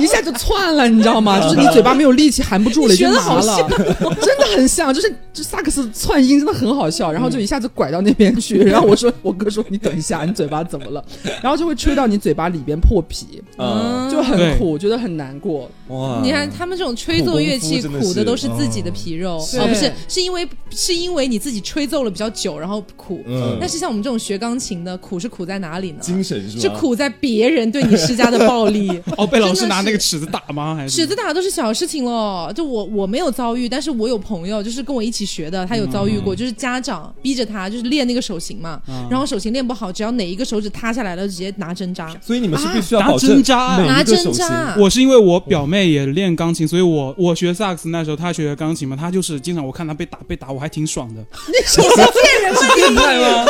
[0.00, 1.40] 一下就窜了，你知道吗？
[1.40, 3.68] 就是你嘴巴没有力气，含不住了，学得好麻了，
[4.20, 11.04] 真的很像，就是就萨克斯窜音真的很好笑，然后就一下子拐到那边去，然后我说我哥说你等一下，你嘴巴怎么了？
[11.42, 15.70] 然后就会吹到你嘴巴里边破皮，嗯，就很苦，觉得很难过。
[15.88, 23.22] 哇，你看他们这种吹奏乐器苦的是苦的都是自己的皮肉，哦，不是，是因为是因为你自己吹奏了比较久，然后苦。
[23.26, 25.98] 嗯但是像我们这种学钢琴的，苦是苦在哪里呢？
[26.12, 26.62] 精神是吧？
[26.62, 29.00] 是苦在别人对你施加的暴力。
[29.16, 30.74] 哦，被老师拿那个尺子打吗？
[30.74, 42.14] 还是尺子打都是小事情了，就我我没有遭遇，但是我有朋友就是跟我一起学的，他有遭遇过，就是家长逼着他就是练那个手型嘛，嗯然后手型练不好，只要哪一个手指塌下来了，直接拿针扎。
[42.20, 44.02] 所以你们是必须要啊拿针扎拿。
[44.02, 51.24] 针扎，我是因为我表妹也练钢琴，所以我我学萨克斯那时候她学钢琴嘛，她就是经常我看她被打被打，我还挺爽的。
[52.74, 53.46] 变态吗？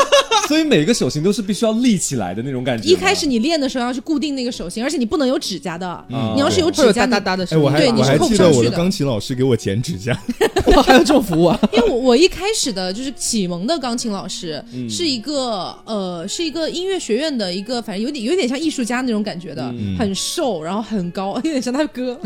[0.48, 2.88] 所以每个手型都是必须要立起来的那种感觉。
[2.88, 8.71] 一开始你练的时候要去固定那个手型，而且你不能有指甲的，嗯你要是有指甲，你哒哒哒的对你是扣不上去的记得我的。
[8.71, 10.17] 钢琴老师给我剪指甲，
[10.75, 11.59] 哇，还有这种服务啊！
[11.73, 14.88] 因为我我一开始的就是启蒙的钢琴老师、嗯。
[14.88, 19.97] 是一个呃是一个音乐学院的一个，反正有点有点像艺术家那种感觉的，嗯。
[19.99, 22.19] 很瘦，然后很高， 有点像他哥，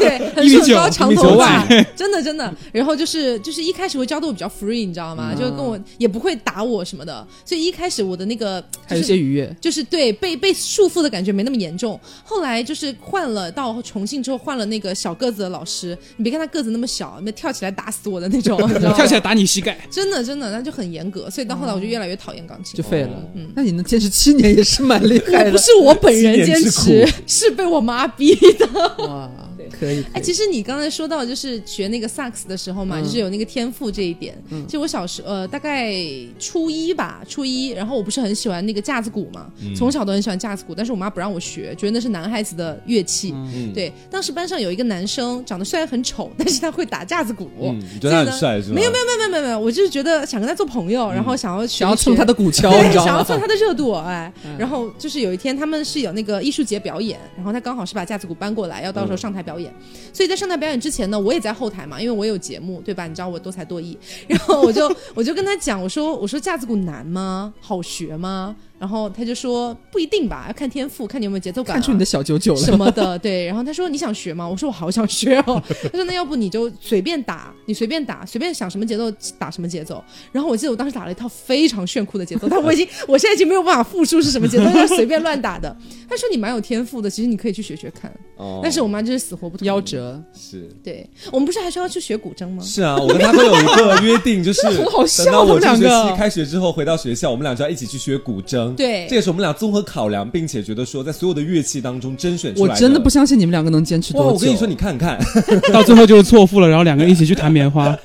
[0.00, 2.52] 对，很瘦一米九高长头发，真的真的。
[2.72, 5.32] 然后就是就是一开始会教的我比较 free，你知道吗？
[5.34, 5.38] 嗯。
[5.38, 9.54] 就跟我也不会打我什么的，所以一开始我的那个还有就是一些愉悦。
[9.60, 12.00] 就是对被被束缚的感觉没那么严重。
[12.24, 18.94] 后来就是换了到重庆之后换了那个小个子的老师，你别看他个子那么小，那跳起来打死我的那种， 你知道吗？
[18.96, 22.76] 跳起来打你膝盖，真的真的，那就很严格，所以到后来我就越来越讨厌钢琴。
[22.80, 23.10] 就废了。
[23.34, 25.50] 嗯那你能坚持七年也是蛮厉害的。
[25.52, 28.66] 不是我本人坚持，是被我妈逼的。
[28.98, 29.30] 哇，
[29.70, 30.04] 可以。
[30.12, 34.34] 哎，其实你刚才说到就是学那个萨克斯的时候嘛，嗯就是有那个天赋这一点。
[34.66, 35.94] 其实我小时呃大概
[36.38, 43.32] 初一吧，初一，然后我不是很喜欢那个架子鼓嘛，从小都很喜欢架子鼓，但是我妈不让我学，觉得那是男孩子的乐器。
[43.34, 47.50] 嗯，对，当时班上有一个男生，长得虽然很丑，但是他会打架子鼓。
[47.60, 48.74] 嗯，你觉得他很帅是吗？
[48.74, 53.10] 没有没有没有没有没有，我就是觉得想跟他做朋友，然后想要学学想要蹭他的鼓敲，你对，知道吗？
[53.10, 59.72] 想要蹭他的热度，哎，然后就是有一天他们是有那个艺术节表演，然后他刚好是把架子鼓搬过来，要到时候上台表演，
[60.12, 63.06] 所以在上台表演之前呢，我也在后台嘛，因为我有节目，对吧？
[63.06, 67.52] 你知道我多才多艺，然后我就我就跟他讲，我说我说架子鼓难吗？
[67.60, 68.56] 好学吗？
[68.84, 72.60] 然然后他就说不一定吧，要看天赋，看你有没有节奏感、啊，看出你的小九九了。
[72.60, 73.46] 什么的， 对。
[73.46, 74.46] 然后他说你想学吗？
[74.46, 75.62] 我说我好想学哦。
[75.90, 80.04] 他说那要不你就随便打，你随便打，随便想什么节奏打什么节奏。
[80.32, 85.74] 然后我记得我当时打了一套非常炫酷的节奏， 但我已经我现在已经没有办法复述是什么节奏，因为随便乱打的。
[86.06, 88.12] 他说你蛮有天赋的，其实你可以去学学看。
[88.36, 89.80] 哦但是我妈就是死活不同意夭。
[89.80, 90.68] 折，是。
[90.82, 92.62] 对我们不是还说要去学古筝吗？
[92.62, 98.73] 是啊，我跟他都有一个约定，就是很好笑等到我这学他们两个期开学之后回到学校，我们俩就要一起去学古筝。
[98.76, 104.22] 对这也是我们俩综合考量，并且觉得说在所有的乐器当中甄选出来我真的不相信你们两个能坚持哇！
[104.22, 104.34] 多久。
[104.34, 105.18] 我跟你说，你看看，
[105.72, 107.96] 到最后就是错付了，然后两个人一起去弹棉花。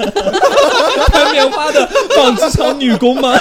[1.12, 3.36] 弹棉花的纺织厂女工吗？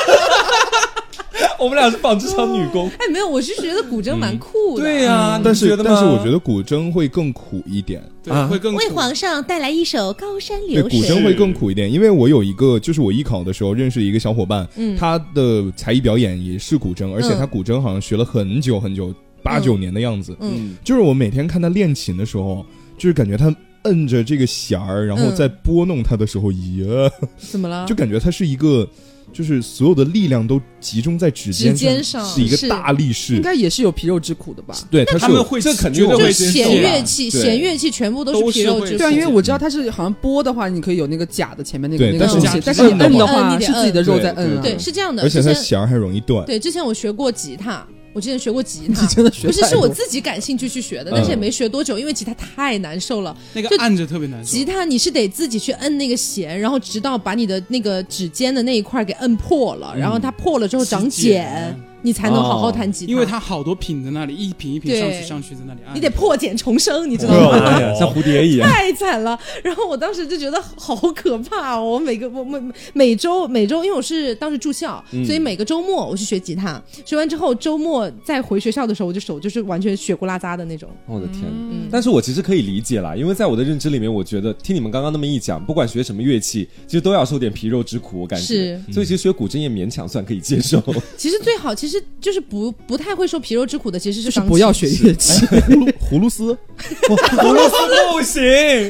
[1.64, 2.88] 我们俩是纺织厂女工。
[2.98, 4.84] 哎，没有，我是觉得古筝蛮酷的。
[4.84, 8.02] 对呀、你但是但是我觉得古筝会更苦一点。
[8.22, 11.00] 对，啊会更苦为皇上带来一首《高山，流水》。
[11.02, 20.36] 对古筝会更苦一点，因为我有一个，就是我艺考的时候认识一个小伙伴，嗯他的才艺表演也是古筝，而且他古筝好像学了很久很久，八九年的样子。
[20.40, 22.64] 嗯，嗯，就是我每天看他练琴的时候，
[22.96, 27.86] 就是感觉他摁着这个弦儿，然后在拨弄它的时候，耶，怎么了？
[27.88, 28.86] 就感觉他是一个，
[29.32, 33.42] 就是所有的力量都集中在指尖指尖上是一个大力士应。
[33.42, 34.74] 该也是有皮肉之苦的吧？
[34.90, 38.98] 对，他们会这肯定会弦乐器，弦乐器全部都都是皮肉之苦。
[38.98, 44.60] 对啊，因为我知道它是好像拨的话，你可以有那个假的前面那个那个东西但是，你摁的话你自己的肉在摁啊。
[44.62, 45.22] 对对，是这样的。
[45.22, 46.44] 而且它弦儿还容易断。
[46.46, 51.38] 对，之前我学过吉他，我之前学过吉你他，真的学不是是我自己感兴趣去学的，但是也嗯。
[51.38, 53.36] 没学多久，因为吉他太难受了。
[53.54, 54.50] 那个按着特别难受。
[54.50, 54.64] 吉。
[54.64, 63.12] 他你是得自己去摁那个弦，然后直到把你的那个指尖的那一块给摁破了，然后它破了之后长茧，你才能好好弹吉他。
[63.12, 65.94] 因为它好多品在那里，一品一品上去上去在那里按。
[65.94, 67.80] 你得破茧重生，你知道哎吗？
[67.80, 68.68] 呀，像蝴蝶一样。
[68.68, 71.84] 太惨了，然后我当时就觉得好可怕哦！
[71.84, 72.60] 我每个我每
[72.92, 80.88] 每周每周，因为我是当时住校，嗯所以每个周末我去学吉他，学完之后周末再回学校的时候，我就手就是完全血咕拉扎的那种。
[81.06, 81.44] 我的天！
[81.44, 88.44] 嗯，但是我其实可以理解啦，因为在我的认知里面，我觉得听你们刚刚那么一讲，不管学什么乐器，其实都要受点皮肉之苦，我感觉。
[88.46, 90.82] 是所以其实学古筝也勉强算可以接受。
[91.16, 91.87] 其实最好其实
[92.20, 95.46] 就是不不太会受皮肉之苦的，其实钢琴就是不要学乐器。
[95.46, 96.56] 葫芦葫芦丝，
[97.08, 98.42] 不行，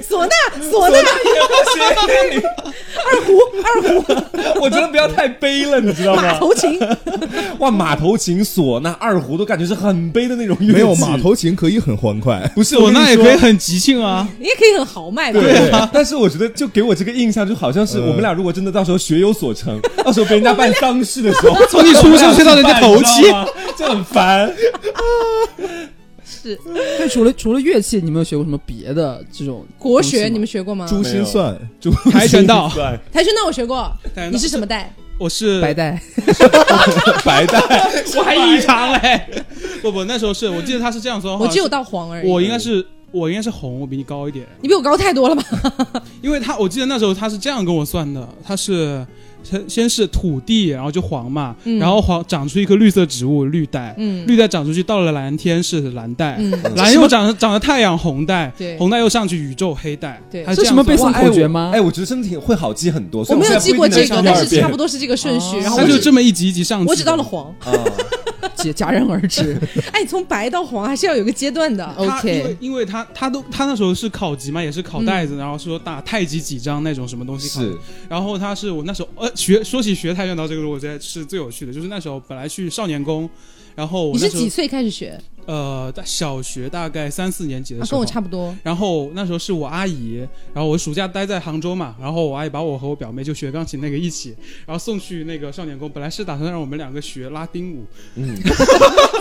[0.02, 0.34] 唢呐，
[0.70, 1.54] 唢呐，也不
[2.32, 2.42] 行。
[3.08, 3.32] 二胡，
[3.62, 6.38] 二胡，我觉得不要太悲了，你知道吗马吗？
[6.38, 6.78] 头琴，
[7.58, 10.72] 哇，马头琴、唢呐、二胡都感觉是很悲的那种乐器。
[10.72, 12.40] 没有马头琴可以很欢快。
[12.54, 13.36] 不是唢呐也可以以。
[13.36, 14.26] 很即兴啊。
[14.38, 15.40] 你也可以很豪迈吧？
[15.40, 24.54] 对，但是我觉得就给我这个印象，就好像是我们俩如果真的到时候学有所成，到时候被人家办丧事的时候，从你出生睡到人家头七你知道吗就很烦。
[26.24, 26.58] 是
[26.98, 30.86] 那除了除了乐器，你们有学过什么别的这种国学，你们学过吗？
[30.86, 33.90] 珠心算， 珠跆拳道对跆拳道我学过，
[34.30, 34.92] 你是什么带？
[35.18, 36.00] 我是白带？
[37.24, 37.58] 白带，
[38.16, 39.44] 我还异常嘞。
[39.82, 42.28] 不不，那时候是我记得他是这样说，我只有到黄而已。
[42.28, 44.46] 我应该是我应该是红，我比你高一点。
[44.60, 45.42] 你比我高太多了吧？
[46.22, 49.04] 因为他我记得那时候他是这样跟我算的，他是
[49.48, 51.78] 先先是土地，然后就黄嘛，嗯。
[51.78, 54.26] 然后黄长出一棵绿色植物绿带，嗯。
[54.26, 58.76] 绿带长出去到了蓝天是蓝带，嗯，蓝又长长了太阳红带，对。
[58.76, 60.42] 红带又上去宇宙黑带，对。
[60.44, 61.70] 他这样这什么背算诵口诀吗？
[61.72, 63.24] 哎，我觉得真的挺会好记很多。
[63.28, 65.56] 我没有记过这个，但是差不多是这个顺序。
[65.58, 65.60] 哦。
[65.62, 67.22] 然后就这么一级一级上去，我只到了。
[67.22, 67.72] 黄，啊。
[68.58, 69.58] 戛 戛然而止。
[69.92, 71.84] 哎，从白到黄还是要有个阶段的。
[71.96, 77.78] 他 OK 因为因为他他都他那时候是考级嘛，也是考袋子，然后说打太极几张那种什么东西考是，
[78.08, 83.28] 然后他是我那时候呃学说起学跆拳道这个，我觉得是最有趣的，就是那时候本来去少年宫，
[83.78, 85.16] 然后你是几岁开始学？
[85.46, 88.54] 呃在小学大概三四年级的啊，时候，跟我差不多。
[88.62, 90.16] 然后那时候是我阿姨，
[90.52, 94.34] 然后我暑假待在杭州嘛，然后我阿姨把我和我表妹就学钢琴那个一起，
[94.66, 98.34] 然后送去那个少年宫，本来是打算让我们两个学拉丁舞，嗯，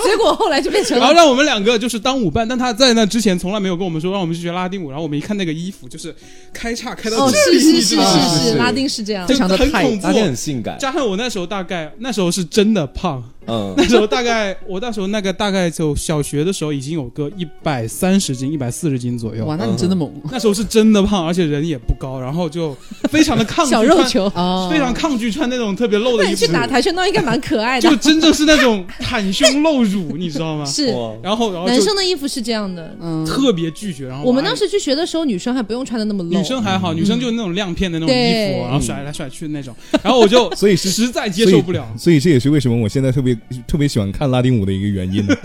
[0.03, 1.13] 结果后来就变成了然后。
[1.13, 6.13] 让我们两个就是当舞伴，但他在那之前从来没有跟我们说让我们去学拉丁舞，然后我们一看那个衣服就是
[6.51, 9.33] 开叉开到哦，这里，是是是是是，是是拉丁是这样非。
[9.33, 10.77] 常的很太恐怖拉，丁很性感。
[10.77, 13.73] 加上我那时候大概那时候是真的胖，嗯。
[13.77, 19.45] 那，时候大概我那时候那个大概就小学的时候已经有个一百三十斤、一百四十斤左右。
[19.45, 20.11] 哇，，那你真的猛。
[20.31, 22.75] 那时候是真的胖，而且人也不高，然后就
[23.09, 27.89] 非常的抗拒穿小肉球，啊非常抗拒穿那种特别露的衣服，那你去打跆拳道应该蛮可爱的。
[27.89, 27.95] 就。
[27.97, 30.63] 真正是那种袒胸露乳，你知道吗？
[30.69, 30.85] 是，
[31.21, 32.95] 然后然后男生的衣服是这样的。
[33.01, 36.29] 嗯，特别拒绝，然后我们当时去学的时候，女生还不用穿的那么露。
[36.29, 41.85] 女生还好，女生就那种亮片的那种衣服，然后甩来甩去的那种，然后我就所以是实在接受不了。
[41.97, 43.36] 所以这也是为什么我现在特别
[43.67, 45.25] 特别喜欢看拉丁舞的一个原因。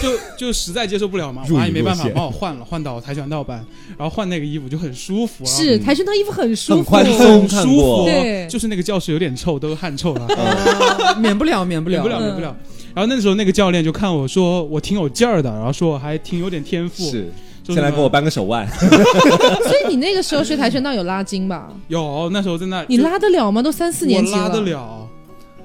[0.00, 3.64] 就就实在接受不了嘛，我阿姨没办法帮我换了，换到跆拳道班，
[3.96, 12.54] 然后换那个衣服就很舒服啊，是跆拳道衣服很舒服，很宽松很舒服对，就是那个教室有点臭，都是汗臭了，呃 免不了，免不了，免不了，免不了。
[12.94, 18.68] 然后那时候那个教练就看我说我挺有劲儿的，然后说我还挺有点天赋，是，就先来给我扳个手腕。
[18.78, 21.72] 所以你那个时候学跆拳道有拉筋吧？
[21.88, 23.62] 有那时候在那你拉得了吗？
[23.62, 25.08] 都三四年级我拉得了，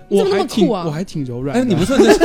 [0.10, 2.20] 我还挺么酷啊我还挺柔软哎，你不是说你是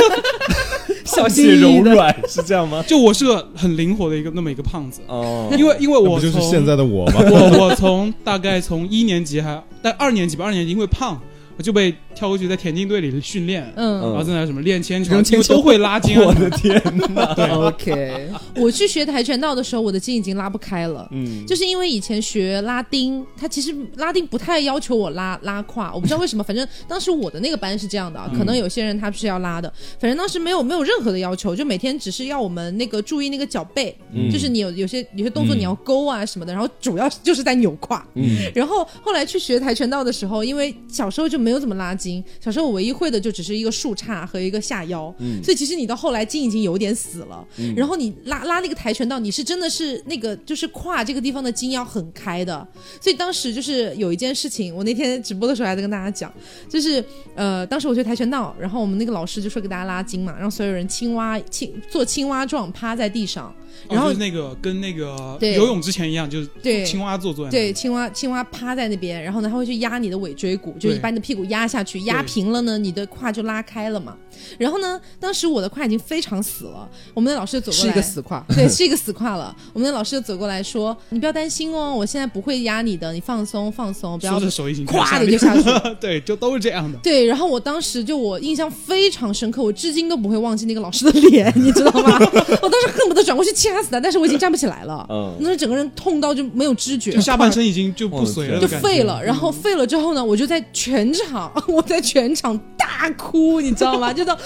[1.05, 1.59] 小心。
[1.59, 2.83] 柔软是这样吗？
[2.87, 7.21] 就我是个很灵活的一个那么一个胖子，哦，因为因为那不就是现在的我吗？
[7.29, 11.19] 我我从大概从一年级还但二年级吧，二年级因为胖，
[11.57, 16.23] 我就被跳过去在田径队里训练，嗯，然后在那什么练铅球，都会拉筋啊。
[16.27, 16.81] 我的天
[17.13, 17.33] 哪！
[17.35, 21.07] 对，OK，我去学跆拳道的时候，我的筋已经拉不开了。
[21.11, 34.29] 嗯，就是因为以前学拉丁，他其实拉丁不太要求我拉拉胯，我不知道为什么，反正当时我的那个班是这样的啊，可能有些人他是要拉的，反正当时没有没有任何的要求，就每天只是要我们那个注意那个脚背，嗯。
[34.29, 38.05] 就是你有有些有些动作你要勾啊什么的，然后主要就是在扭胯。
[38.15, 38.37] 嗯。
[38.53, 47.47] 然后后来去学跆拳道的时候，因为小时候就没有怎么拉筋，小时候我唯一会的就只是一个竖叉和一个下腰，嗯所以其实你到后来筋已经有点死了。
[47.75, 52.67] 然后你拉拉那个跆拳道，你是真的是那个就是胯这个地方的筋要很开的，
[52.99, 56.33] 所以当时就是有一件事情，我那天直播的时候还在跟大家讲，
[56.67, 57.03] 就是
[57.35, 63.53] 呃，当时我学跆拳道，然后我们那个老师就说给大家拉筋嘛，让所有人青蛙青做青蛙状趴在地上，
[63.89, 74.15] 然后哦就是那个跟那个对游泳之前一样，就是对青蛙坐坐对，青蛙青蛙趴在那边，然后呢，它会去压你的尾椎骨，就是对把你的屁股压下去，压平了呢，你的胯就拉开了嘛。
[74.57, 78.45] 然后呢，当时我的胯已经非常死了，我们的老师就走过来，是一个死胯。
[78.49, 79.55] 对，是一个死胯了。
[79.73, 85.63] 我们的老师就走过来说：“你不要担心哦，我现在不会压你的，你放松放松，不要说着手已经咵的就下去。
[85.99, 86.97] ”对，就都是这样的。
[86.99, 92.17] 对，然后我当时就我印象非常深刻，我至今都不会忘记那个老师的脸，你知道吗？
[92.61, 99.23] 我当时恨不得转过去掐死他，但是我已经站不起来了，嗯那时整个人痛到就没有知觉，就下半身已经就不随了，就废了。
[99.23, 104.13] 然后废了之后呢，我就在全场， 我在全场大哭，你知道吗？
[104.13, 104.39] 就到啊，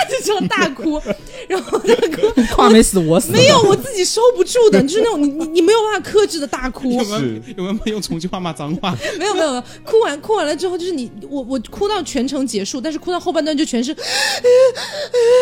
[0.08, 1.00] 就这样大哭，
[1.48, 3.32] 然后那个胯没死我死。
[3.32, 6.90] 没有，我自己收不住的，就是那种你你你没有办法克制的大哭。
[6.92, 8.96] 有，没有有没有用重庆话骂脏话？
[9.18, 13.94] 没有没有没有，哭完哭完了之后，就是你我我哭到全程结束，但是哭到后半段就全是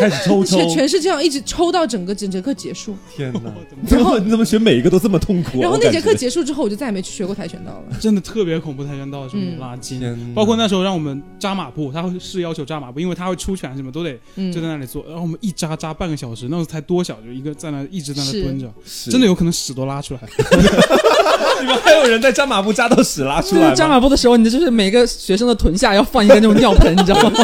[0.00, 0.56] 开始抽抽。
[0.56, 3.52] 全，全是这样一直抽到整个整节课结束，天哪！
[3.88, 5.62] 然后你怎么学每一个都这么痛苦啊？
[5.62, 7.96] 然后那节课结束之后，我就再也没去学过跆拳道了。
[8.00, 9.56] 真的特别恐怖，跆拳道的时候嗯。
[9.58, 14.18] 拉筋，包括那时候让我们扎马步，他会是要求扎马步，因为他会出拳什么都得
[14.50, 18.72] 嗯就在那里做，然后我们一扎扎半个小时，那时候才多小，就一个在那一直在那蹲着，
[19.10, 20.20] 真的有可能屎都拉出来。
[21.60, 23.72] 你们还有人在扎马步扎到屎拉出来？
[23.74, 27.40] 扎马步的时候，你的就是每个学生的臀下要放一个那种尿盆，你知道吗？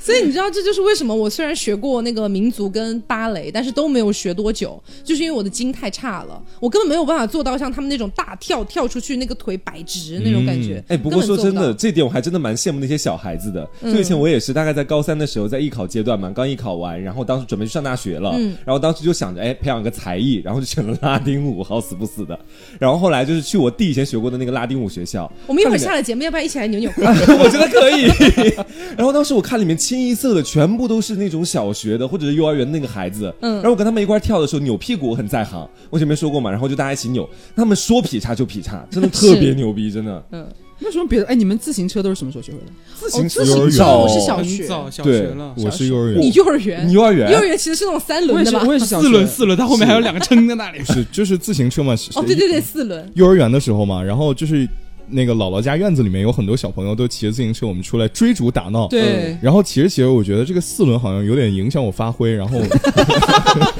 [0.02, 10.82] 所以你知道，这就是为什么我虽然学过那个民族跟芭蕾，但是都没有学多久，就是因为我的筋太差了，我根本没有办法做到像他们那种大跳跳出去，那个腿摆直那种感觉。
[10.88, 13.68] 哎，不过说真的，这点我还真的蛮羡慕那些小孩子的。
[13.82, 22.38] 嗯就以前我也是，大概在高三的时候，在艺考阶段嘛，刚艺考完，然后当时准备去上大学了，嗯然后当时就想着，哎，培养个才艺，然后就选了拉丁舞，好死不死的。
[22.78, 26.90] 然后后来就是去我弟以前学过的那个拉丁舞学校，我们一会儿下了节目，要不要一起来扭扭？
[26.96, 28.54] 我觉得可以。
[28.96, 40.24] 然后当时我看里面清一色的全部都是那种小学的或者是幼儿园的那个孩子，嗯然后我跟他们一块跳的时候扭屁股我很在行，我前面说过嘛，然后就大家一起扭，他们说劈叉就劈叉，真的特别牛逼，真的。
[40.30, 40.46] 嗯，
[40.78, 41.26] 那什么别的。
[41.26, 42.66] 哎，你们自行车都是什么时候学会的？
[42.94, 48.62] 自行车我是小学早小学对了，我是幼儿园你，幼儿园，你幼儿园幼儿园其实是那种三轮的吧？
[48.64, 50.84] 我也是四轮四轮，它后面还有两个撑在那里。
[50.84, 51.96] 是就是自行车嘛。
[51.96, 53.10] 是哦，对对对，四轮。
[53.14, 54.68] 幼儿园的时候嘛，然后就是
[55.10, 58.88] 那个姥姥家院子里面有很多小朋友都骑着自行车，我们出来追逐打闹。
[58.88, 62.58] 对，然后骑着骑着，我觉得这个四轮好像有点影响我发挥，然后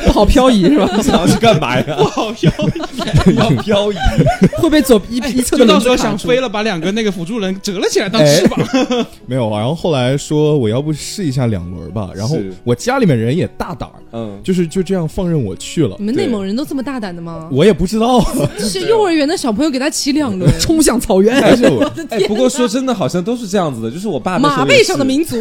[0.04, 0.90] 不 好漂移是吧？
[0.96, 1.84] 你 想要去干嘛呀？
[1.96, 3.96] 不好漂移，要漂移，
[4.58, 8.58] 会被左一一侧的就到时候想飞了，把两个那个辅助轮折了起来当哎翅膀。
[9.26, 9.50] 没有。
[9.50, 16.06] 然后后来说我要不试一下两轮吧，然后我家里面人也大胆儿，嗯，就是就这样放任我去了你。
[16.06, 17.48] 们内蒙人都这么大胆的吗？
[17.52, 18.24] 我也不知道，
[18.58, 21.40] 是幼儿园的小朋友给他骑两轮，冲向草原。
[21.40, 23.90] 来是我的哎，不过说真的，好像都是这样子的。
[23.90, 25.36] 就是我爸那时候马背上的民族，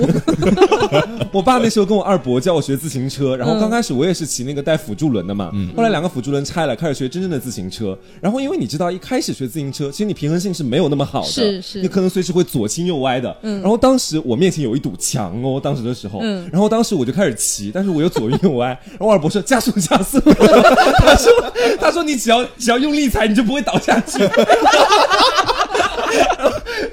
[1.32, 7.98] 我爸那时候跟我二伯教我学自行车，然后嗯刚开始我也是骑那个带辅助轮的嘛，嗯后来两个辅助轮拆了，开始学真正的自行车。
[8.22, 13.36] 然后因为你知道，一开始学自行车，其实你平衡性是没有那么好的，是是你可能随时会左倾右歪的。
[13.42, 20.20] 嗯然后当时我面前有一堵墙哦，当时的时候，嗯然后当时我就开始骑，但是我又左右歪，然后我二伯说加速加速，
[21.00, 21.32] 他说
[21.80, 24.20] 他说你只要只要用力踩，你就不会倒下去。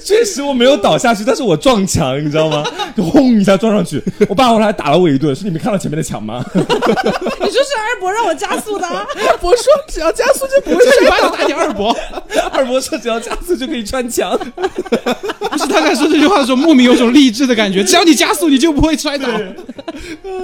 [0.07, 2.65] 确实我没有倒下去，但是我撞墙，你知道吗？
[2.97, 4.01] 就轰一下撞上去。
[4.29, 6.45] 我爸后来打了我一顿，说你没看到前面的墙吗？
[6.55, 9.05] 你说是二伯让我加速的啊，
[9.43, 11.95] 我说只要加速就不会摔倒打你二伯，
[12.53, 14.39] 二伯说只要加速就可以穿墙。
[14.57, 17.83] 不是他在说这句话的时候，莫名有种励志的感觉。
[17.83, 19.27] 只要你加速，你就不会摔倒。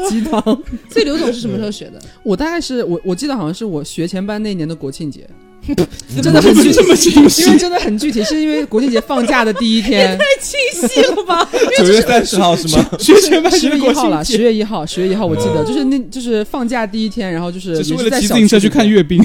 [0.09, 0.43] 鸡汤。
[0.91, 2.01] 所以刘总是什么时候学的？
[2.23, 5.29] 我大概是我我记得好像是我学前班那年的国庆节，
[6.23, 7.13] 真的很具体，这么清
[7.47, 7.59] 因为。
[7.59, 11.49] 真的很具体，是因为国庆节放假的第一天， 太清晰了吧？
[11.79, 12.85] 九月三十号是吗？
[12.99, 19.23] 学前班十月一号了，十月一号，十月一号我记得，就是那就是放假第一天，然后就是为了骑自行车去看阅兵。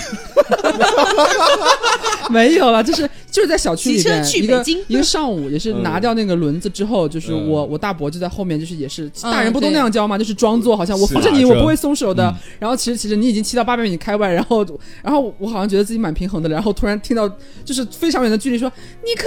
[2.29, 10.17] 没有了，就是就是在小区里边骑车去一个一个上午， 也是嗯拿掉那个轮子之后，就是嗯我我大伯就在后面，就是也是嗯大人不都那样教吗？
[10.17, 12.33] 就是装作好像我是扶着你，我不会松手的。
[12.59, 14.65] 然后其实其实你已经骑到八百米开外，然后
[15.03, 17.27] 然后我好像觉得自己蛮平衡的，然后突然听到
[17.63, 18.71] 就是非常远的距离说
[19.03, 19.25] 你可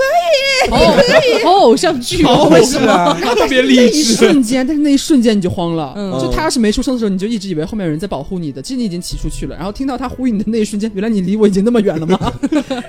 [0.68, 0.78] 以，好
[1.44, 2.90] 好偶像剧哦，为什么？
[2.90, 3.18] 啊？
[3.36, 4.14] 特别那一励志。
[4.14, 5.92] 瞬间，但是那一瞬间你就慌了。
[5.96, 9.54] 嗯就他要是没出声的时候，你就一直以为后面有人在保护你的，其实你已经骑出去了。
[9.56, 12.32] 然后听到他呼应你的那一瞬间，原来你离我已经那么远了吗？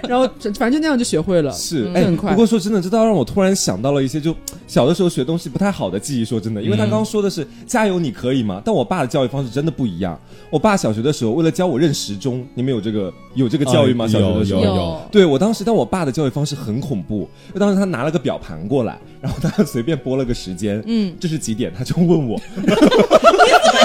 [0.07, 1.51] 然后反正就那样就学会了。
[1.51, 4.34] 是，哎，嗯很快不过说真的，这倒让我突然想到了一些就
[4.68, 6.24] 小的时候学东西不太好的记忆。
[6.24, 8.62] 说真的，因为他刚刚说的是加油，你可以吗？
[8.64, 10.18] 但我爸的教育方式真的不一样。
[10.49, 14.05] 我爸小学的时候，为了教我认时钟，你们有这个有这个教育吗？
[14.05, 17.28] 啊小学的时候有有对我当时，但我爸的教育方式很恐怖。
[17.53, 21.74] 就当时他拿了个表盘过来，然后他随便拨了个时间，嗯，这是几点？
[21.78, 22.80] 他就问我，你怎么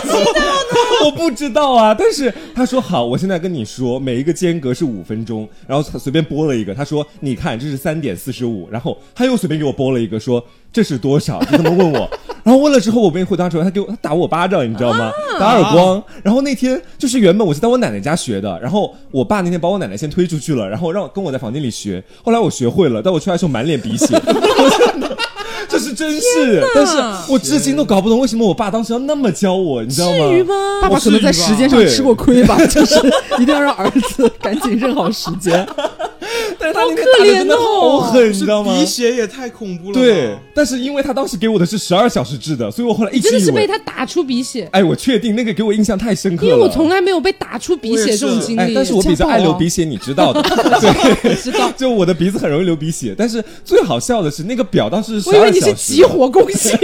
[0.03, 0.86] 知道呢？
[1.05, 11.39] 我不知道啊，但是他说好，我现在跟你说，每一个间隔是五分钟，然后他随便拨了一个，他说你看这是三点四十五，然后他又随便给我拨了一个，说这是多少？
[11.45, 12.09] 就这么问我，
[12.43, 15.13] 然后问了之后我没回答出来，他给我他打我巴掌，你知道吗？
[15.39, 16.03] 打耳光。
[16.23, 22.03] 然后那天就是原本我是在我奶奶家学的，然后我爸那天把我奶奶先推出去了，然后让跟我在房间里学。
[22.23, 24.07] 后来我学会了，但我出来的时候满脸鼻血。
[25.69, 26.97] 这是真事，但是
[27.29, 30.17] 我至今都搞不懂为什么我爸当时要那么教我，你知道吗？
[30.17, 30.55] 至于吗？
[30.83, 32.97] 爸爸可能在时间上吃过亏吧，就是
[33.39, 35.67] 一定要让儿子赶紧认好时间。
[36.59, 38.75] 但是他那天打的真的好狠，你知道吗？
[38.79, 39.95] 鼻血也太恐怖了。
[39.95, 48.75] 对，但是因为他当时给我的是十二小时制的，所以我后来一直真的是被他打出鼻血，哎，我确定那个给我印象太深刻了因，为我从来没有被打出鼻血这种经哎，历。
[48.75, 50.43] 但是我比较爱流鼻血，你知道的，
[51.23, 51.71] 对，知道。
[51.77, 56.79] 就我的鼻子很容易流鼻血，但是最好笑的是那个表当时是十我以为你是急火攻心，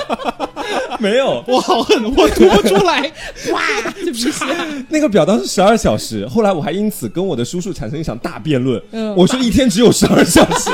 [0.98, 3.12] 没有，我好恨，我吐不出来。
[3.52, 3.62] 哇，
[4.04, 4.44] 这鼻血。
[4.88, 8.77] 那个表当时十二小时，后来我还因此跟我的叔叔产生一场大辩论。
[8.92, 10.70] 嗯我说一天只有十二小时，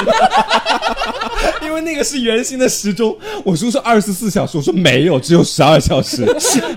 [1.64, 3.16] 因为那个是圆形的时钟。
[3.44, 6.24] 我叔说二十四小时，我说没有，只有十二小时，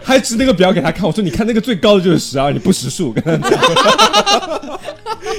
[0.03, 1.05] 还指那个表给他看。
[1.05, 3.11] 我说你看那个最高的就是十二，你不识数。
[3.13, 3.59] 跟他讲，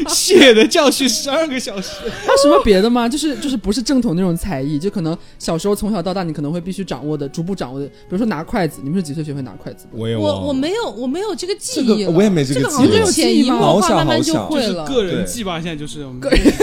[0.08, 1.90] 血的教训十二个小时，
[2.24, 3.08] 还有什么别的吗？
[3.08, 9.90] 就是就是不是正统那种才艺，就可能小时候从小到大你可能会必须掌握的，逐步掌握的，比如说拿筷子，你们是几岁学会拿筷子的？
[9.92, 14.84] 我也我我没有我没有这个记忆我也没这这个记忆个好像就有潜移默化，慢慢就小好小就是会了。
[14.86, 15.60] 个人记吧。
[15.60, 16.20] 现在就是我们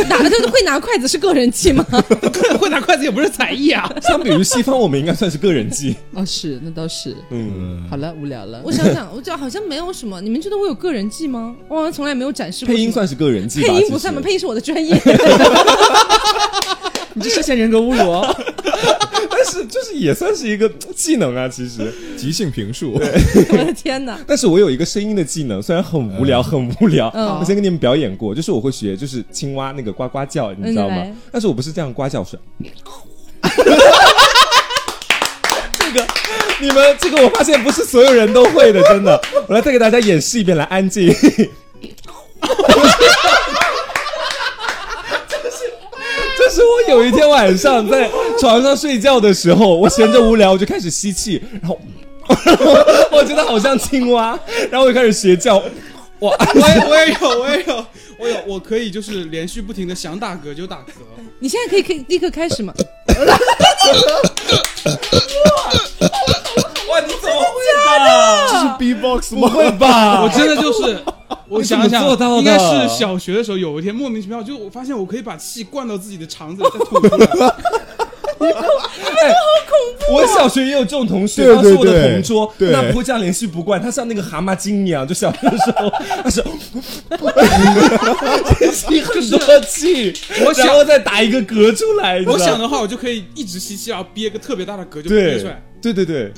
[0.10, 1.86] 哪个会拿筷子是个人技吗？
[2.60, 3.90] 会拿筷子也不是才艺啊。
[4.04, 5.96] 相比于西方，我们应该算是个人技。
[6.14, 7.16] 哦，是，那倒是。
[7.30, 8.62] 嗯，好了，无聊了。
[8.64, 10.20] 我想想，我这好像没有什么。
[10.20, 11.56] 你们觉得我有个人技吗？
[11.70, 12.76] 我好像从来没有展示过。
[12.76, 13.68] 配音算是个人技吧？
[13.74, 14.20] 配音不算吗？
[14.22, 14.94] 配音是我的专业。
[17.18, 18.12] 你这涉嫌人格侮辱
[19.66, 21.94] 就是也算是一个技能啊，其实。
[22.18, 23.00] 即兴评述， 我
[23.58, 24.18] 的天哪！
[24.26, 27.12] 但是我有一个声音的技能，虽然很无聊，很无聊。
[27.14, 31.16] 嗯我先跟你们表演过，就是我会学，就是青蛙那个呱呱叫，你知道吗嗯？
[31.32, 32.40] 但是我不是这样呱叫，我是。
[35.78, 36.08] 这个，
[36.60, 39.22] 你们这个我发现不是所有人都会的，真的。
[39.48, 41.14] 我来再给大家演示一遍，来安静。
[46.38, 51.78] 这是我有一天晚上在床上睡觉的时候，我闲着无聊，我就开始吸气，然后
[53.12, 54.40] 我觉得好像青蛙，
[54.72, 55.62] 然后我就开始学叫。
[56.18, 57.86] 我，我也我也有我也有
[58.18, 60.92] 我有我可以就是连续不停的想打嗝就打嗝。
[61.40, 62.74] 你现在可以可以立刻开始吗？
[66.90, 67.12] 哇，你
[68.50, 69.50] 这是 B-box 不吗？
[69.50, 70.22] 会吧？
[70.26, 70.98] 我真的就是，
[71.50, 77.56] 我想想你怎么做到的应该是小学的时候，有一天莫名其妙，就我发现我可以把气灌到自己的肠子里再吐出来。
[80.12, 85.90] 我小学也有这种同学，对当时我的同桌，对那不会这样连续不灌，他像那个蛤蟆精一样，就小学的时候，
[86.24, 86.44] 他是
[88.72, 90.14] 吸 很多气，
[90.46, 92.20] 我想然后再打一个嗝出来。
[92.20, 95.64] 你知道我想的话，我就可以一直吸气，然后憋个特别大的嗝就憋对出来。
[95.82, 96.32] 对对对，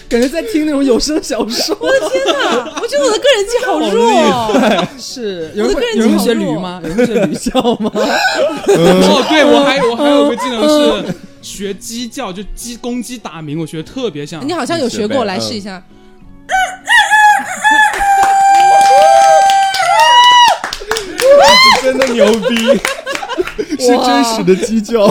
[0.09, 1.77] 感觉在听那种有声小说。
[1.81, 2.81] 我的天哪！
[2.83, 4.51] 我觉得我的个人技好弱哦。
[4.99, 6.81] 是有人我的个人会有人会学技好弱驴吗？
[6.83, 7.93] 有人会学驴叫吗？
[7.95, 14.53] 哦，对我还我还有个技能是学鸡叫，就鸡公鸡打鸣，我学的特别像你。
[14.53, 15.81] 好像有学过，来试一下。
[21.83, 22.81] 真的牛逼！
[23.79, 25.09] 是真实的鸡叫。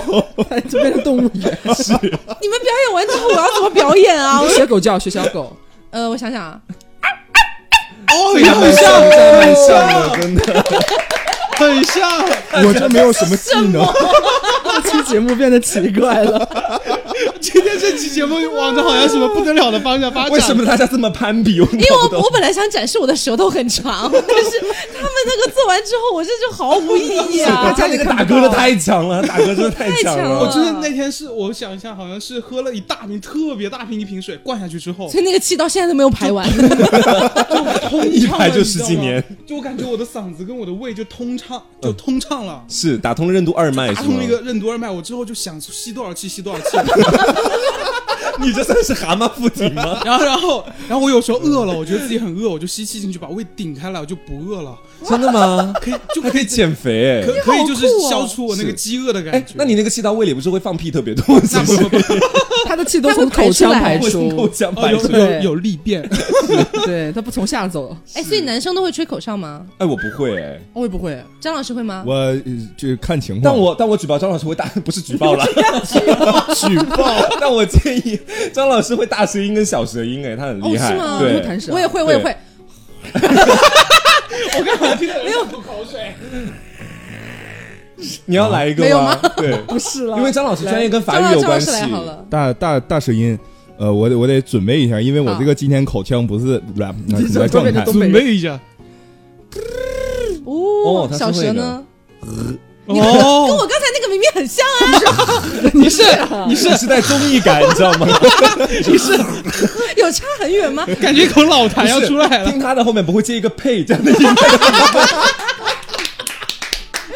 [0.69, 1.57] 就变成动物园。
[1.63, 4.41] 你们表演完之后，我要怎么表演啊？
[4.43, 5.55] 我学狗叫，学小狗。
[5.91, 6.59] 呃，我想想啊，
[8.09, 9.01] 哦，非常像，
[9.39, 9.67] 蛮像
[10.11, 10.65] 的，真的。
[11.59, 12.09] 很像。
[12.65, 13.85] 我这没有什么技能，
[14.83, 16.47] 这期节目变得奇怪了。
[17.39, 20.31] 今天这期节目往着好像什么不得了的方向发展。
[20.31, 21.59] 为什么大家这么攀比？
[21.59, 27.73] 我因为我我本来想展示我的舌头很长，但是他们那个做完之后，我这就毫无意义啊！
[27.75, 30.53] 他那个打嗝的太强了，打嗝真的太强了我了。
[30.53, 36.47] 真的那天是我想一下，好像是喝了一大瓶特别大瓶一瓶水，灌下去之后，所以那个气到现在都没有排完。
[36.49, 41.48] 就通一畅了排就十几年，就我感觉我的嗓子跟我的胃就通畅，
[41.81, 42.63] 就通畅了。
[42.67, 46.77] 是打通了任督二脉，打通了一个任督二脉，我之后就想吸多少气吸多少气，
[48.45, 50.01] 你这算是蛤蟆附体吗？
[50.05, 54.77] 然后然后然后我有时候饿了，我觉得自己很饿，我就吸气进去把胃顶开来，我就不饿了，
[55.07, 55.73] 真的吗？
[55.81, 57.25] 可以就还可以减肥哎。
[57.25, 61.23] 可可以就是消除我那个饥饿的感哎觉。，那你那个气到胃里不是会放屁特别多？
[61.45, 61.99] 是不是？
[62.65, 65.01] 他的气都从口腔排出口腔排出。
[65.01, 66.07] 有对有有利便，
[66.85, 67.95] 对他不从下走。
[68.13, 69.65] 哎，所以男生都会吹口哨吗？
[69.77, 72.03] 哎，我不会哎，我也不会，张老师会吗？
[72.05, 72.41] 我呃
[72.77, 73.43] 就看情况。
[73.43, 75.45] 但我但我举报张老师会打，不是举报啦，
[76.55, 78.19] 举报，但我建议
[78.53, 81.33] 张老师会大舌音跟小舌音，哎，他很厉害哦是吗，对。
[81.33, 81.73] 会弹，舌。
[81.73, 82.35] 我也会，我也会。
[85.23, 85.45] 没有。
[85.45, 86.13] 吐口水。
[88.25, 89.15] 你要来一个吗？
[89.35, 91.71] 对， 不是了因为张老师专业跟法语有关系。
[92.29, 93.37] 大大大舌音。
[93.77, 96.61] 呃，我得我得准备一下，因为我这个今天口腔不是
[97.31, 97.71] 怎么状态。
[97.85, 98.59] 准备一下？
[100.45, 101.53] 哦小会
[102.95, 103.13] 的蛇呢？
[103.13, 106.03] 跟哦，我刚才那个明明很像啊， 你是
[106.47, 108.07] 你是时代综艺感，你知道吗？
[108.87, 109.17] 你是
[109.97, 110.85] 有差很远吗？
[111.01, 114.17] 感觉一口老痰要出来了，听他的后面不会接一个配这样的音，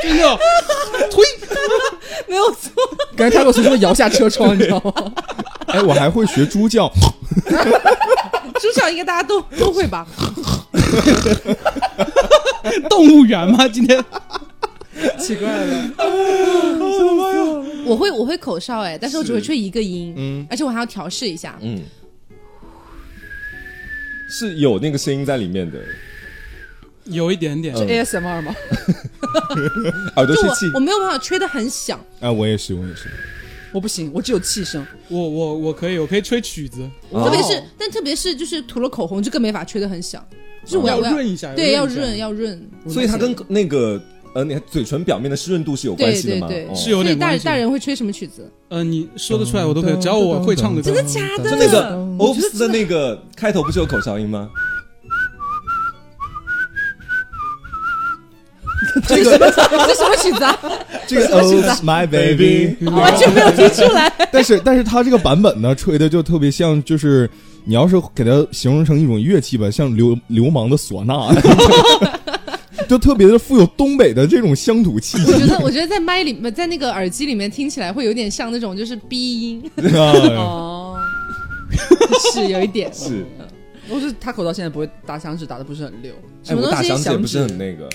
[0.01, 0.38] 真的，
[1.09, 1.24] 推
[2.28, 2.69] 没有错。
[3.15, 4.93] 感觉他给我随时会摇下车窗，你知道吗？
[5.67, 6.91] 哎，我还会学猪叫，
[8.59, 10.05] 猪叫应该大家都都会吧？
[12.89, 13.67] 动物园吗？
[13.67, 14.03] 今天
[15.19, 15.91] 奇怪了，
[17.85, 20.47] 我会我会口哨哎，但是我只会吹一个音，嗯。
[20.49, 21.57] 而且我还要调试一下。
[21.61, 21.81] 嗯，
[24.29, 25.79] 是有那个声音在里面的，
[27.05, 27.75] 有一点点。
[27.75, 28.55] 是 ASMR 吗？
[30.15, 30.71] 耳朵就我吹气。
[30.75, 33.09] 我没有办法吹的很响，哎，我也是，我也是。
[33.71, 34.85] 我不行，我只有气声。
[35.07, 37.23] 我我我可以，我可以吹曲子，哦。
[37.25, 40.23] 特别是但特别是就是涂了口红就更没法吹的很响，
[40.63, 43.99] 就是我要我要润一下，对要润要润，所以它跟那个
[44.36, 46.47] 呃，你嘴唇表面的湿润度是有关系的吗？
[46.47, 48.49] 对对，哦是有点关系大人会吹什么曲子？
[48.69, 50.91] 呃，你说得出来我都可以，只要我会唱的歌。
[50.91, 51.51] 真的假的？
[51.51, 54.49] 就那个 Oops 的那个开头不是有口哨音吗？
[59.07, 59.38] 这个
[59.88, 60.59] 这什么曲子啊？
[61.07, 61.53] 这个 Oh
[61.84, 64.11] my baby，完全 没有听出来。
[64.31, 67.29] 但是但是他这个版本呢，吹的就特别像，就是
[67.65, 71.29] 你要是给它形容成一种乐器吧，像流流氓的唢呐，
[72.88, 75.31] 就特别的富有东北的这种乡土气息。
[75.31, 80.99] 我觉得，我觉得在麦里面，在那个耳机里面听起来会有点像那种就是逼音， 啊哦，
[82.34, 82.91] 是有一点。
[82.93, 83.25] 是，
[83.89, 86.11] 我是他口到现在不会打响指，打的不是很溜。
[86.43, 87.89] 什么东西响指不是很那个，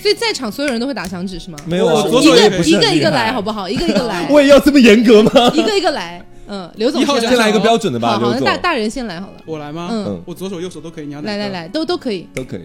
[0.00, 1.58] 所以在场所有人都会打响指是吗？
[1.66, 3.68] 没有左一手也不个一个一个来好不好？
[3.68, 5.30] 一个一个来， 我也要这么严格吗？
[5.54, 6.24] 一个一个来。
[6.48, 9.34] 嗯，刘总一号先先来一个标准的吧，好好，那大大人先来好了。
[9.44, 9.88] 我来吗？
[9.90, 12.28] 嗯，嗯，我左手右手都可以，你要来来，来，都都可以。
[12.32, 12.60] 都可以。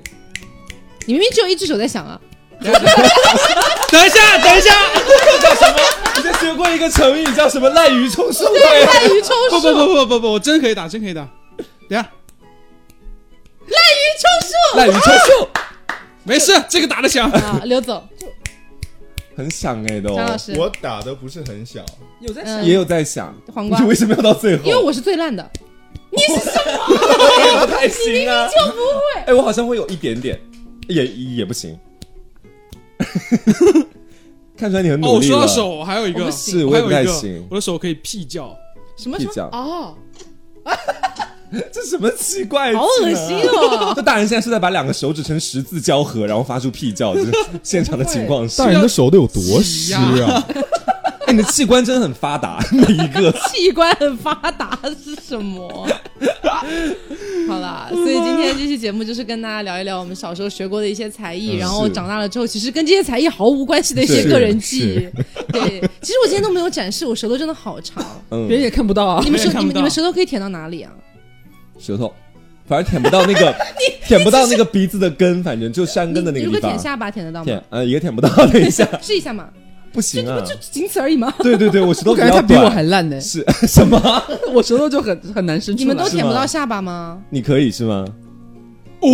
[1.08, 2.20] 你明明只有一只手在响啊！
[2.62, 4.76] 等一下，等一下，
[6.16, 8.46] 你在学过一个成语叫什么“滥竽充数”？
[8.54, 11.28] 对，滥竽充不数，不不不不不不，我真可以打，真可以打。
[11.90, 12.08] 等下，
[13.68, 15.50] 滥竽充数，滥竽充数
[16.24, 17.32] 没事，这个打的响。
[17.32, 17.62] 啊！
[17.64, 18.08] 刘总，
[19.36, 20.16] 很响哎都。
[20.16, 21.84] 张老师，我打的不是很响，
[22.20, 24.64] 有在嗯也有在响，黄瓜你为什么要到最后？
[24.66, 25.50] 因为我是最烂的。
[26.12, 29.22] 我不 太行啊，就不会。
[29.26, 30.40] 哎，我好像会有一点点，
[30.92, 31.78] 也也不行。
[34.58, 35.34] 看出来你很哦，我努力了。
[35.34, 38.56] 说到手，还有一个我不，行是我也不太行，，我的手可以屁叫。
[38.96, 39.30] 什么什么？
[39.32, 39.96] 屁叫，哦，
[41.74, 42.74] 这什么奇怪？
[42.76, 43.36] 好恶心！
[43.50, 43.94] 哦！
[43.98, 47.32] 这大人现在是在把两个手指成十字交合，然后发出屁叫，就是
[47.64, 48.68] 现场的情况是大。
[48.68, 50.46] 人的手得有多湿啊！
[51.32, 53.32] 你的器官真的很发达， 每一个。
[53.50, 55.88] 器官很发达是什么？
[57.48, 65.08] 好啦，所以今天这期节目就是跟大家聊一聊我们小时候学过的一些才艺，嗯然后长大了之后，其实跟这些才艺毫无关系的一些个人技。
[65.52, 68.04] 对，其实我今天都没有展示，我舌头真的好长。
[68.30, 69.30] 嗯别，人也看不到啊你。
[69.30, 70.92] 们舌你们你们舌头可以舔到哪里啊？
[71.80, 72.14] 舌头，
[72.68, 73.54] 反正舔不到那个，
[74.06, 76.54] 舔不到那个鼻子的根，反正就山根的那个地方。
[76.54, 79.50] 如果舔下巴舔得到吗？，舔呃，也舔不到，等一下，试一下嘛，
[79.92, 80.42] 不行啊。
[80.42, 81.34] 就仅此而已吗？
[81.40, 82.70] 对对对，我舌头我感觉他比我。
[82.70, 84.00] 还烂呢，是 什么？
[84.54, 85.84] 我舌头就很很难伸出来。
[85.84, 87.20] 你们都舔不到下巴吗？
[87.30, 88.06] 你可以是吗？
[89.02, 89.10] 哦，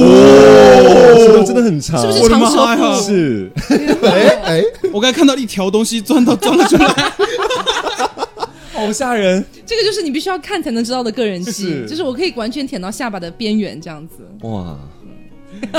[1.26, 3.02] 舌头真的很长，是不是长舌妈呀妇？
[3.04, 3.50] 是
[4.04, 7.14] 哎哎，我刚才看到一条东西钻到钻了出来，
[8.74, 14.28] 好吓人这个就是你必须要看才能知道的个人技，是就是我可以完全舔到下巴的边缘这样子。
[14.48, 14.78] 哇！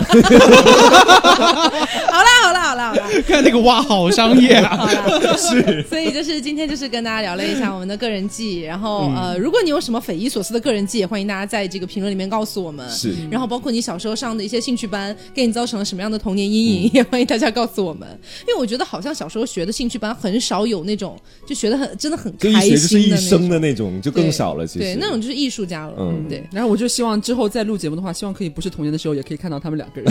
[2.09, 3.09] 好啦好啦好啦好啦。
[3.27, 4.89] 看那个哇，好商业啊！
[5.37, 12.89] 是，所以就是今天就是跟大家聊了一下我们的个人记，然后、呃，如果你有什么匪夷所思的个人记，也欢迎大家在这个评论里面告诉我们。
[12.91, 18.09] 是然后包括你小时候上的一些兴趣班，给你造成了什么样的童年阴影，也欢迎大家告诉我们。
[18.47, 23.29] 因为我觉得好像小时候学的兴趣班很少有那种就学的很真的很开学就是一心的那种。
[23.29, 24.67] 生的那种，就更少了。
[24.67, 25.95] 其实对，那种就是艺术家了。
[25.99, 26.43] 嗯对。
[26.53, 30.09] 然后我就希望之后再录节目的话，希望可以不是童年的时候，也可以看到他们两个人。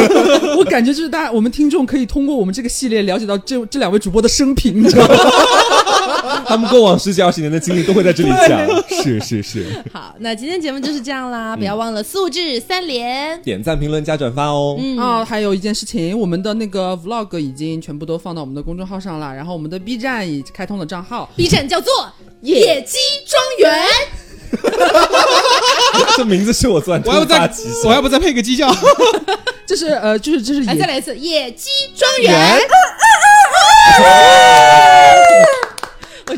[0.58, 5.14] 我感觉就是大家我们听众可以通过我们这个系列了解到这这两位主播的生平，你知道吗？
[6.46, 8.66] 他们过往十几二十年的经历都会在这里讲。
[9.02, 13.40] 是是是， 好，那今天节目就是这样嗯啦，不要忘了素质三连。
[13.42, 14.76] 点赞、评论、加转发哦。
[14.78, 21.30] 嗯啊，还有一件事情，我们的那个 vlog 已经全部都放到我们的公众号上了，然后我们的 B 站已开通了账号。
[21.36, 21.92] B 站叫做
[22.42, 22.96] 野鸡
[23.26, 23.86] 庄园。
[26.16, 27.50] 这名字是我突然突我要不再
[27.84, 28.72] 我要不再配个鸡叫？
[29.66, 32.60] 这是呃，就是这是来，野再来一次，野鸡庄园。
[36.26, 36.34] 我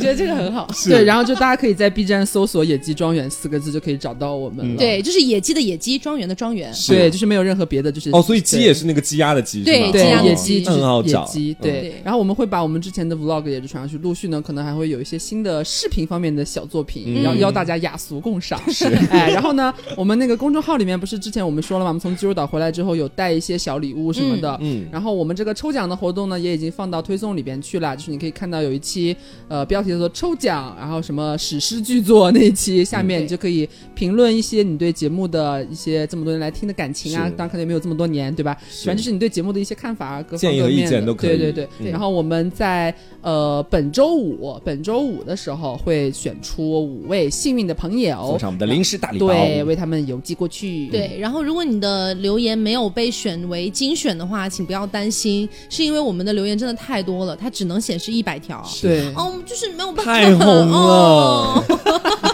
[0.84, 4.76] 对，然后就大家可以在 B 站搜索“野鸡庄园”四个字就可以找到我们了。
[4.76, 6.72] 对，就是野鸡的野鸡，庄园的庄园。
[6.88, 10.78] 对，就是没有任何别的，就是哦，所以鸡也是那个鸡鸭的鸡，对对鸡鸭的野鸡鸡就是。
[10.82, 11.94] 野鸡，嗯对对。
[12.04, 18.60] 然后我们会把我们之前的 vlog 也是传上去，陆续呢可能还会有一些新的视频方面的小作品，嗯然后邀大家雅俗共赏。
[18.72, 21.90] 是， 哎，然后呢，我们那个公众号里面不是之前我们说了吗？
[21.90, 29.16] 我们从济州岛回来之后有带一些小礼物什么的，嗯嗯然后我们这个抽奖的活动呢也已经放到推送里边去了，就是你可以看到有一期
[29.48, 38.56] 呃标题叫做抽奖，然后什么史诗巨作那一期下面嗯你就可以评论一些你对节目的一些这么多年来听的感情啊，当然可能也没有这么多年，对吧？
[38.84, 41.68] 反正就是你对节目的一些看法啊，各方各面的见都可以对对对。
[41.80, 49.26] 嗯然后我们在呃本周五本周五的时候会选出五位幸运的朋友送，上我们的零食大礼包。
[49.26, 50.88] 对，为他们邮寄过去。
[50.88, 58.66] 对，然后如果你的留言没有被选为精选的话，请不要担心，是因为我们的留言真的太多了，它只能显示一百条。
[58.80, 59.12] 对。
[59.14, 60.12] 哦，就是没有办法。
[60.12, 61.64] 太红了哦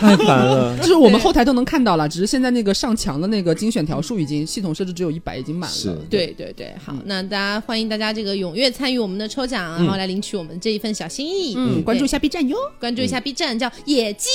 [0.00, 0.76] 太烦了。
[0.78, 5.76] 就是我们后台都能看到了，只是现在那个上墙的那个精选条数已经系统设置只有一百，已经满了。
[5.76, 6.28] 是对。
[6.38, 11.54] 对对，好，那大家欢迎大家这个踊跃参与我们的抽奖，然后来领取我们这一份小心意。
[11.56, 12.56] 嗯，关注一下 B 站哟。
[12.78, 14.28] 关注一下 B 站，叫野鸡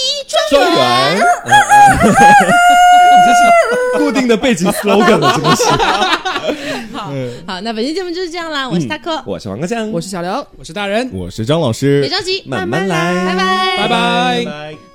[0.51, 1.15] 庄庄园。
[1.15, 1.24] 园，
[3.26, 5.63] 这是固定的背景 slogan 了，真的是。
[6.91, 7.13] 好，
[7.47, 10.45] 好，那本期节目就是这样啦，我是大科，我是王哥酱，我是小刘。
[10.57, 12.01] 我是大人，我是张老师。
[12.01, 14.92] 别，着急，慢慢来，拜拜拜拜。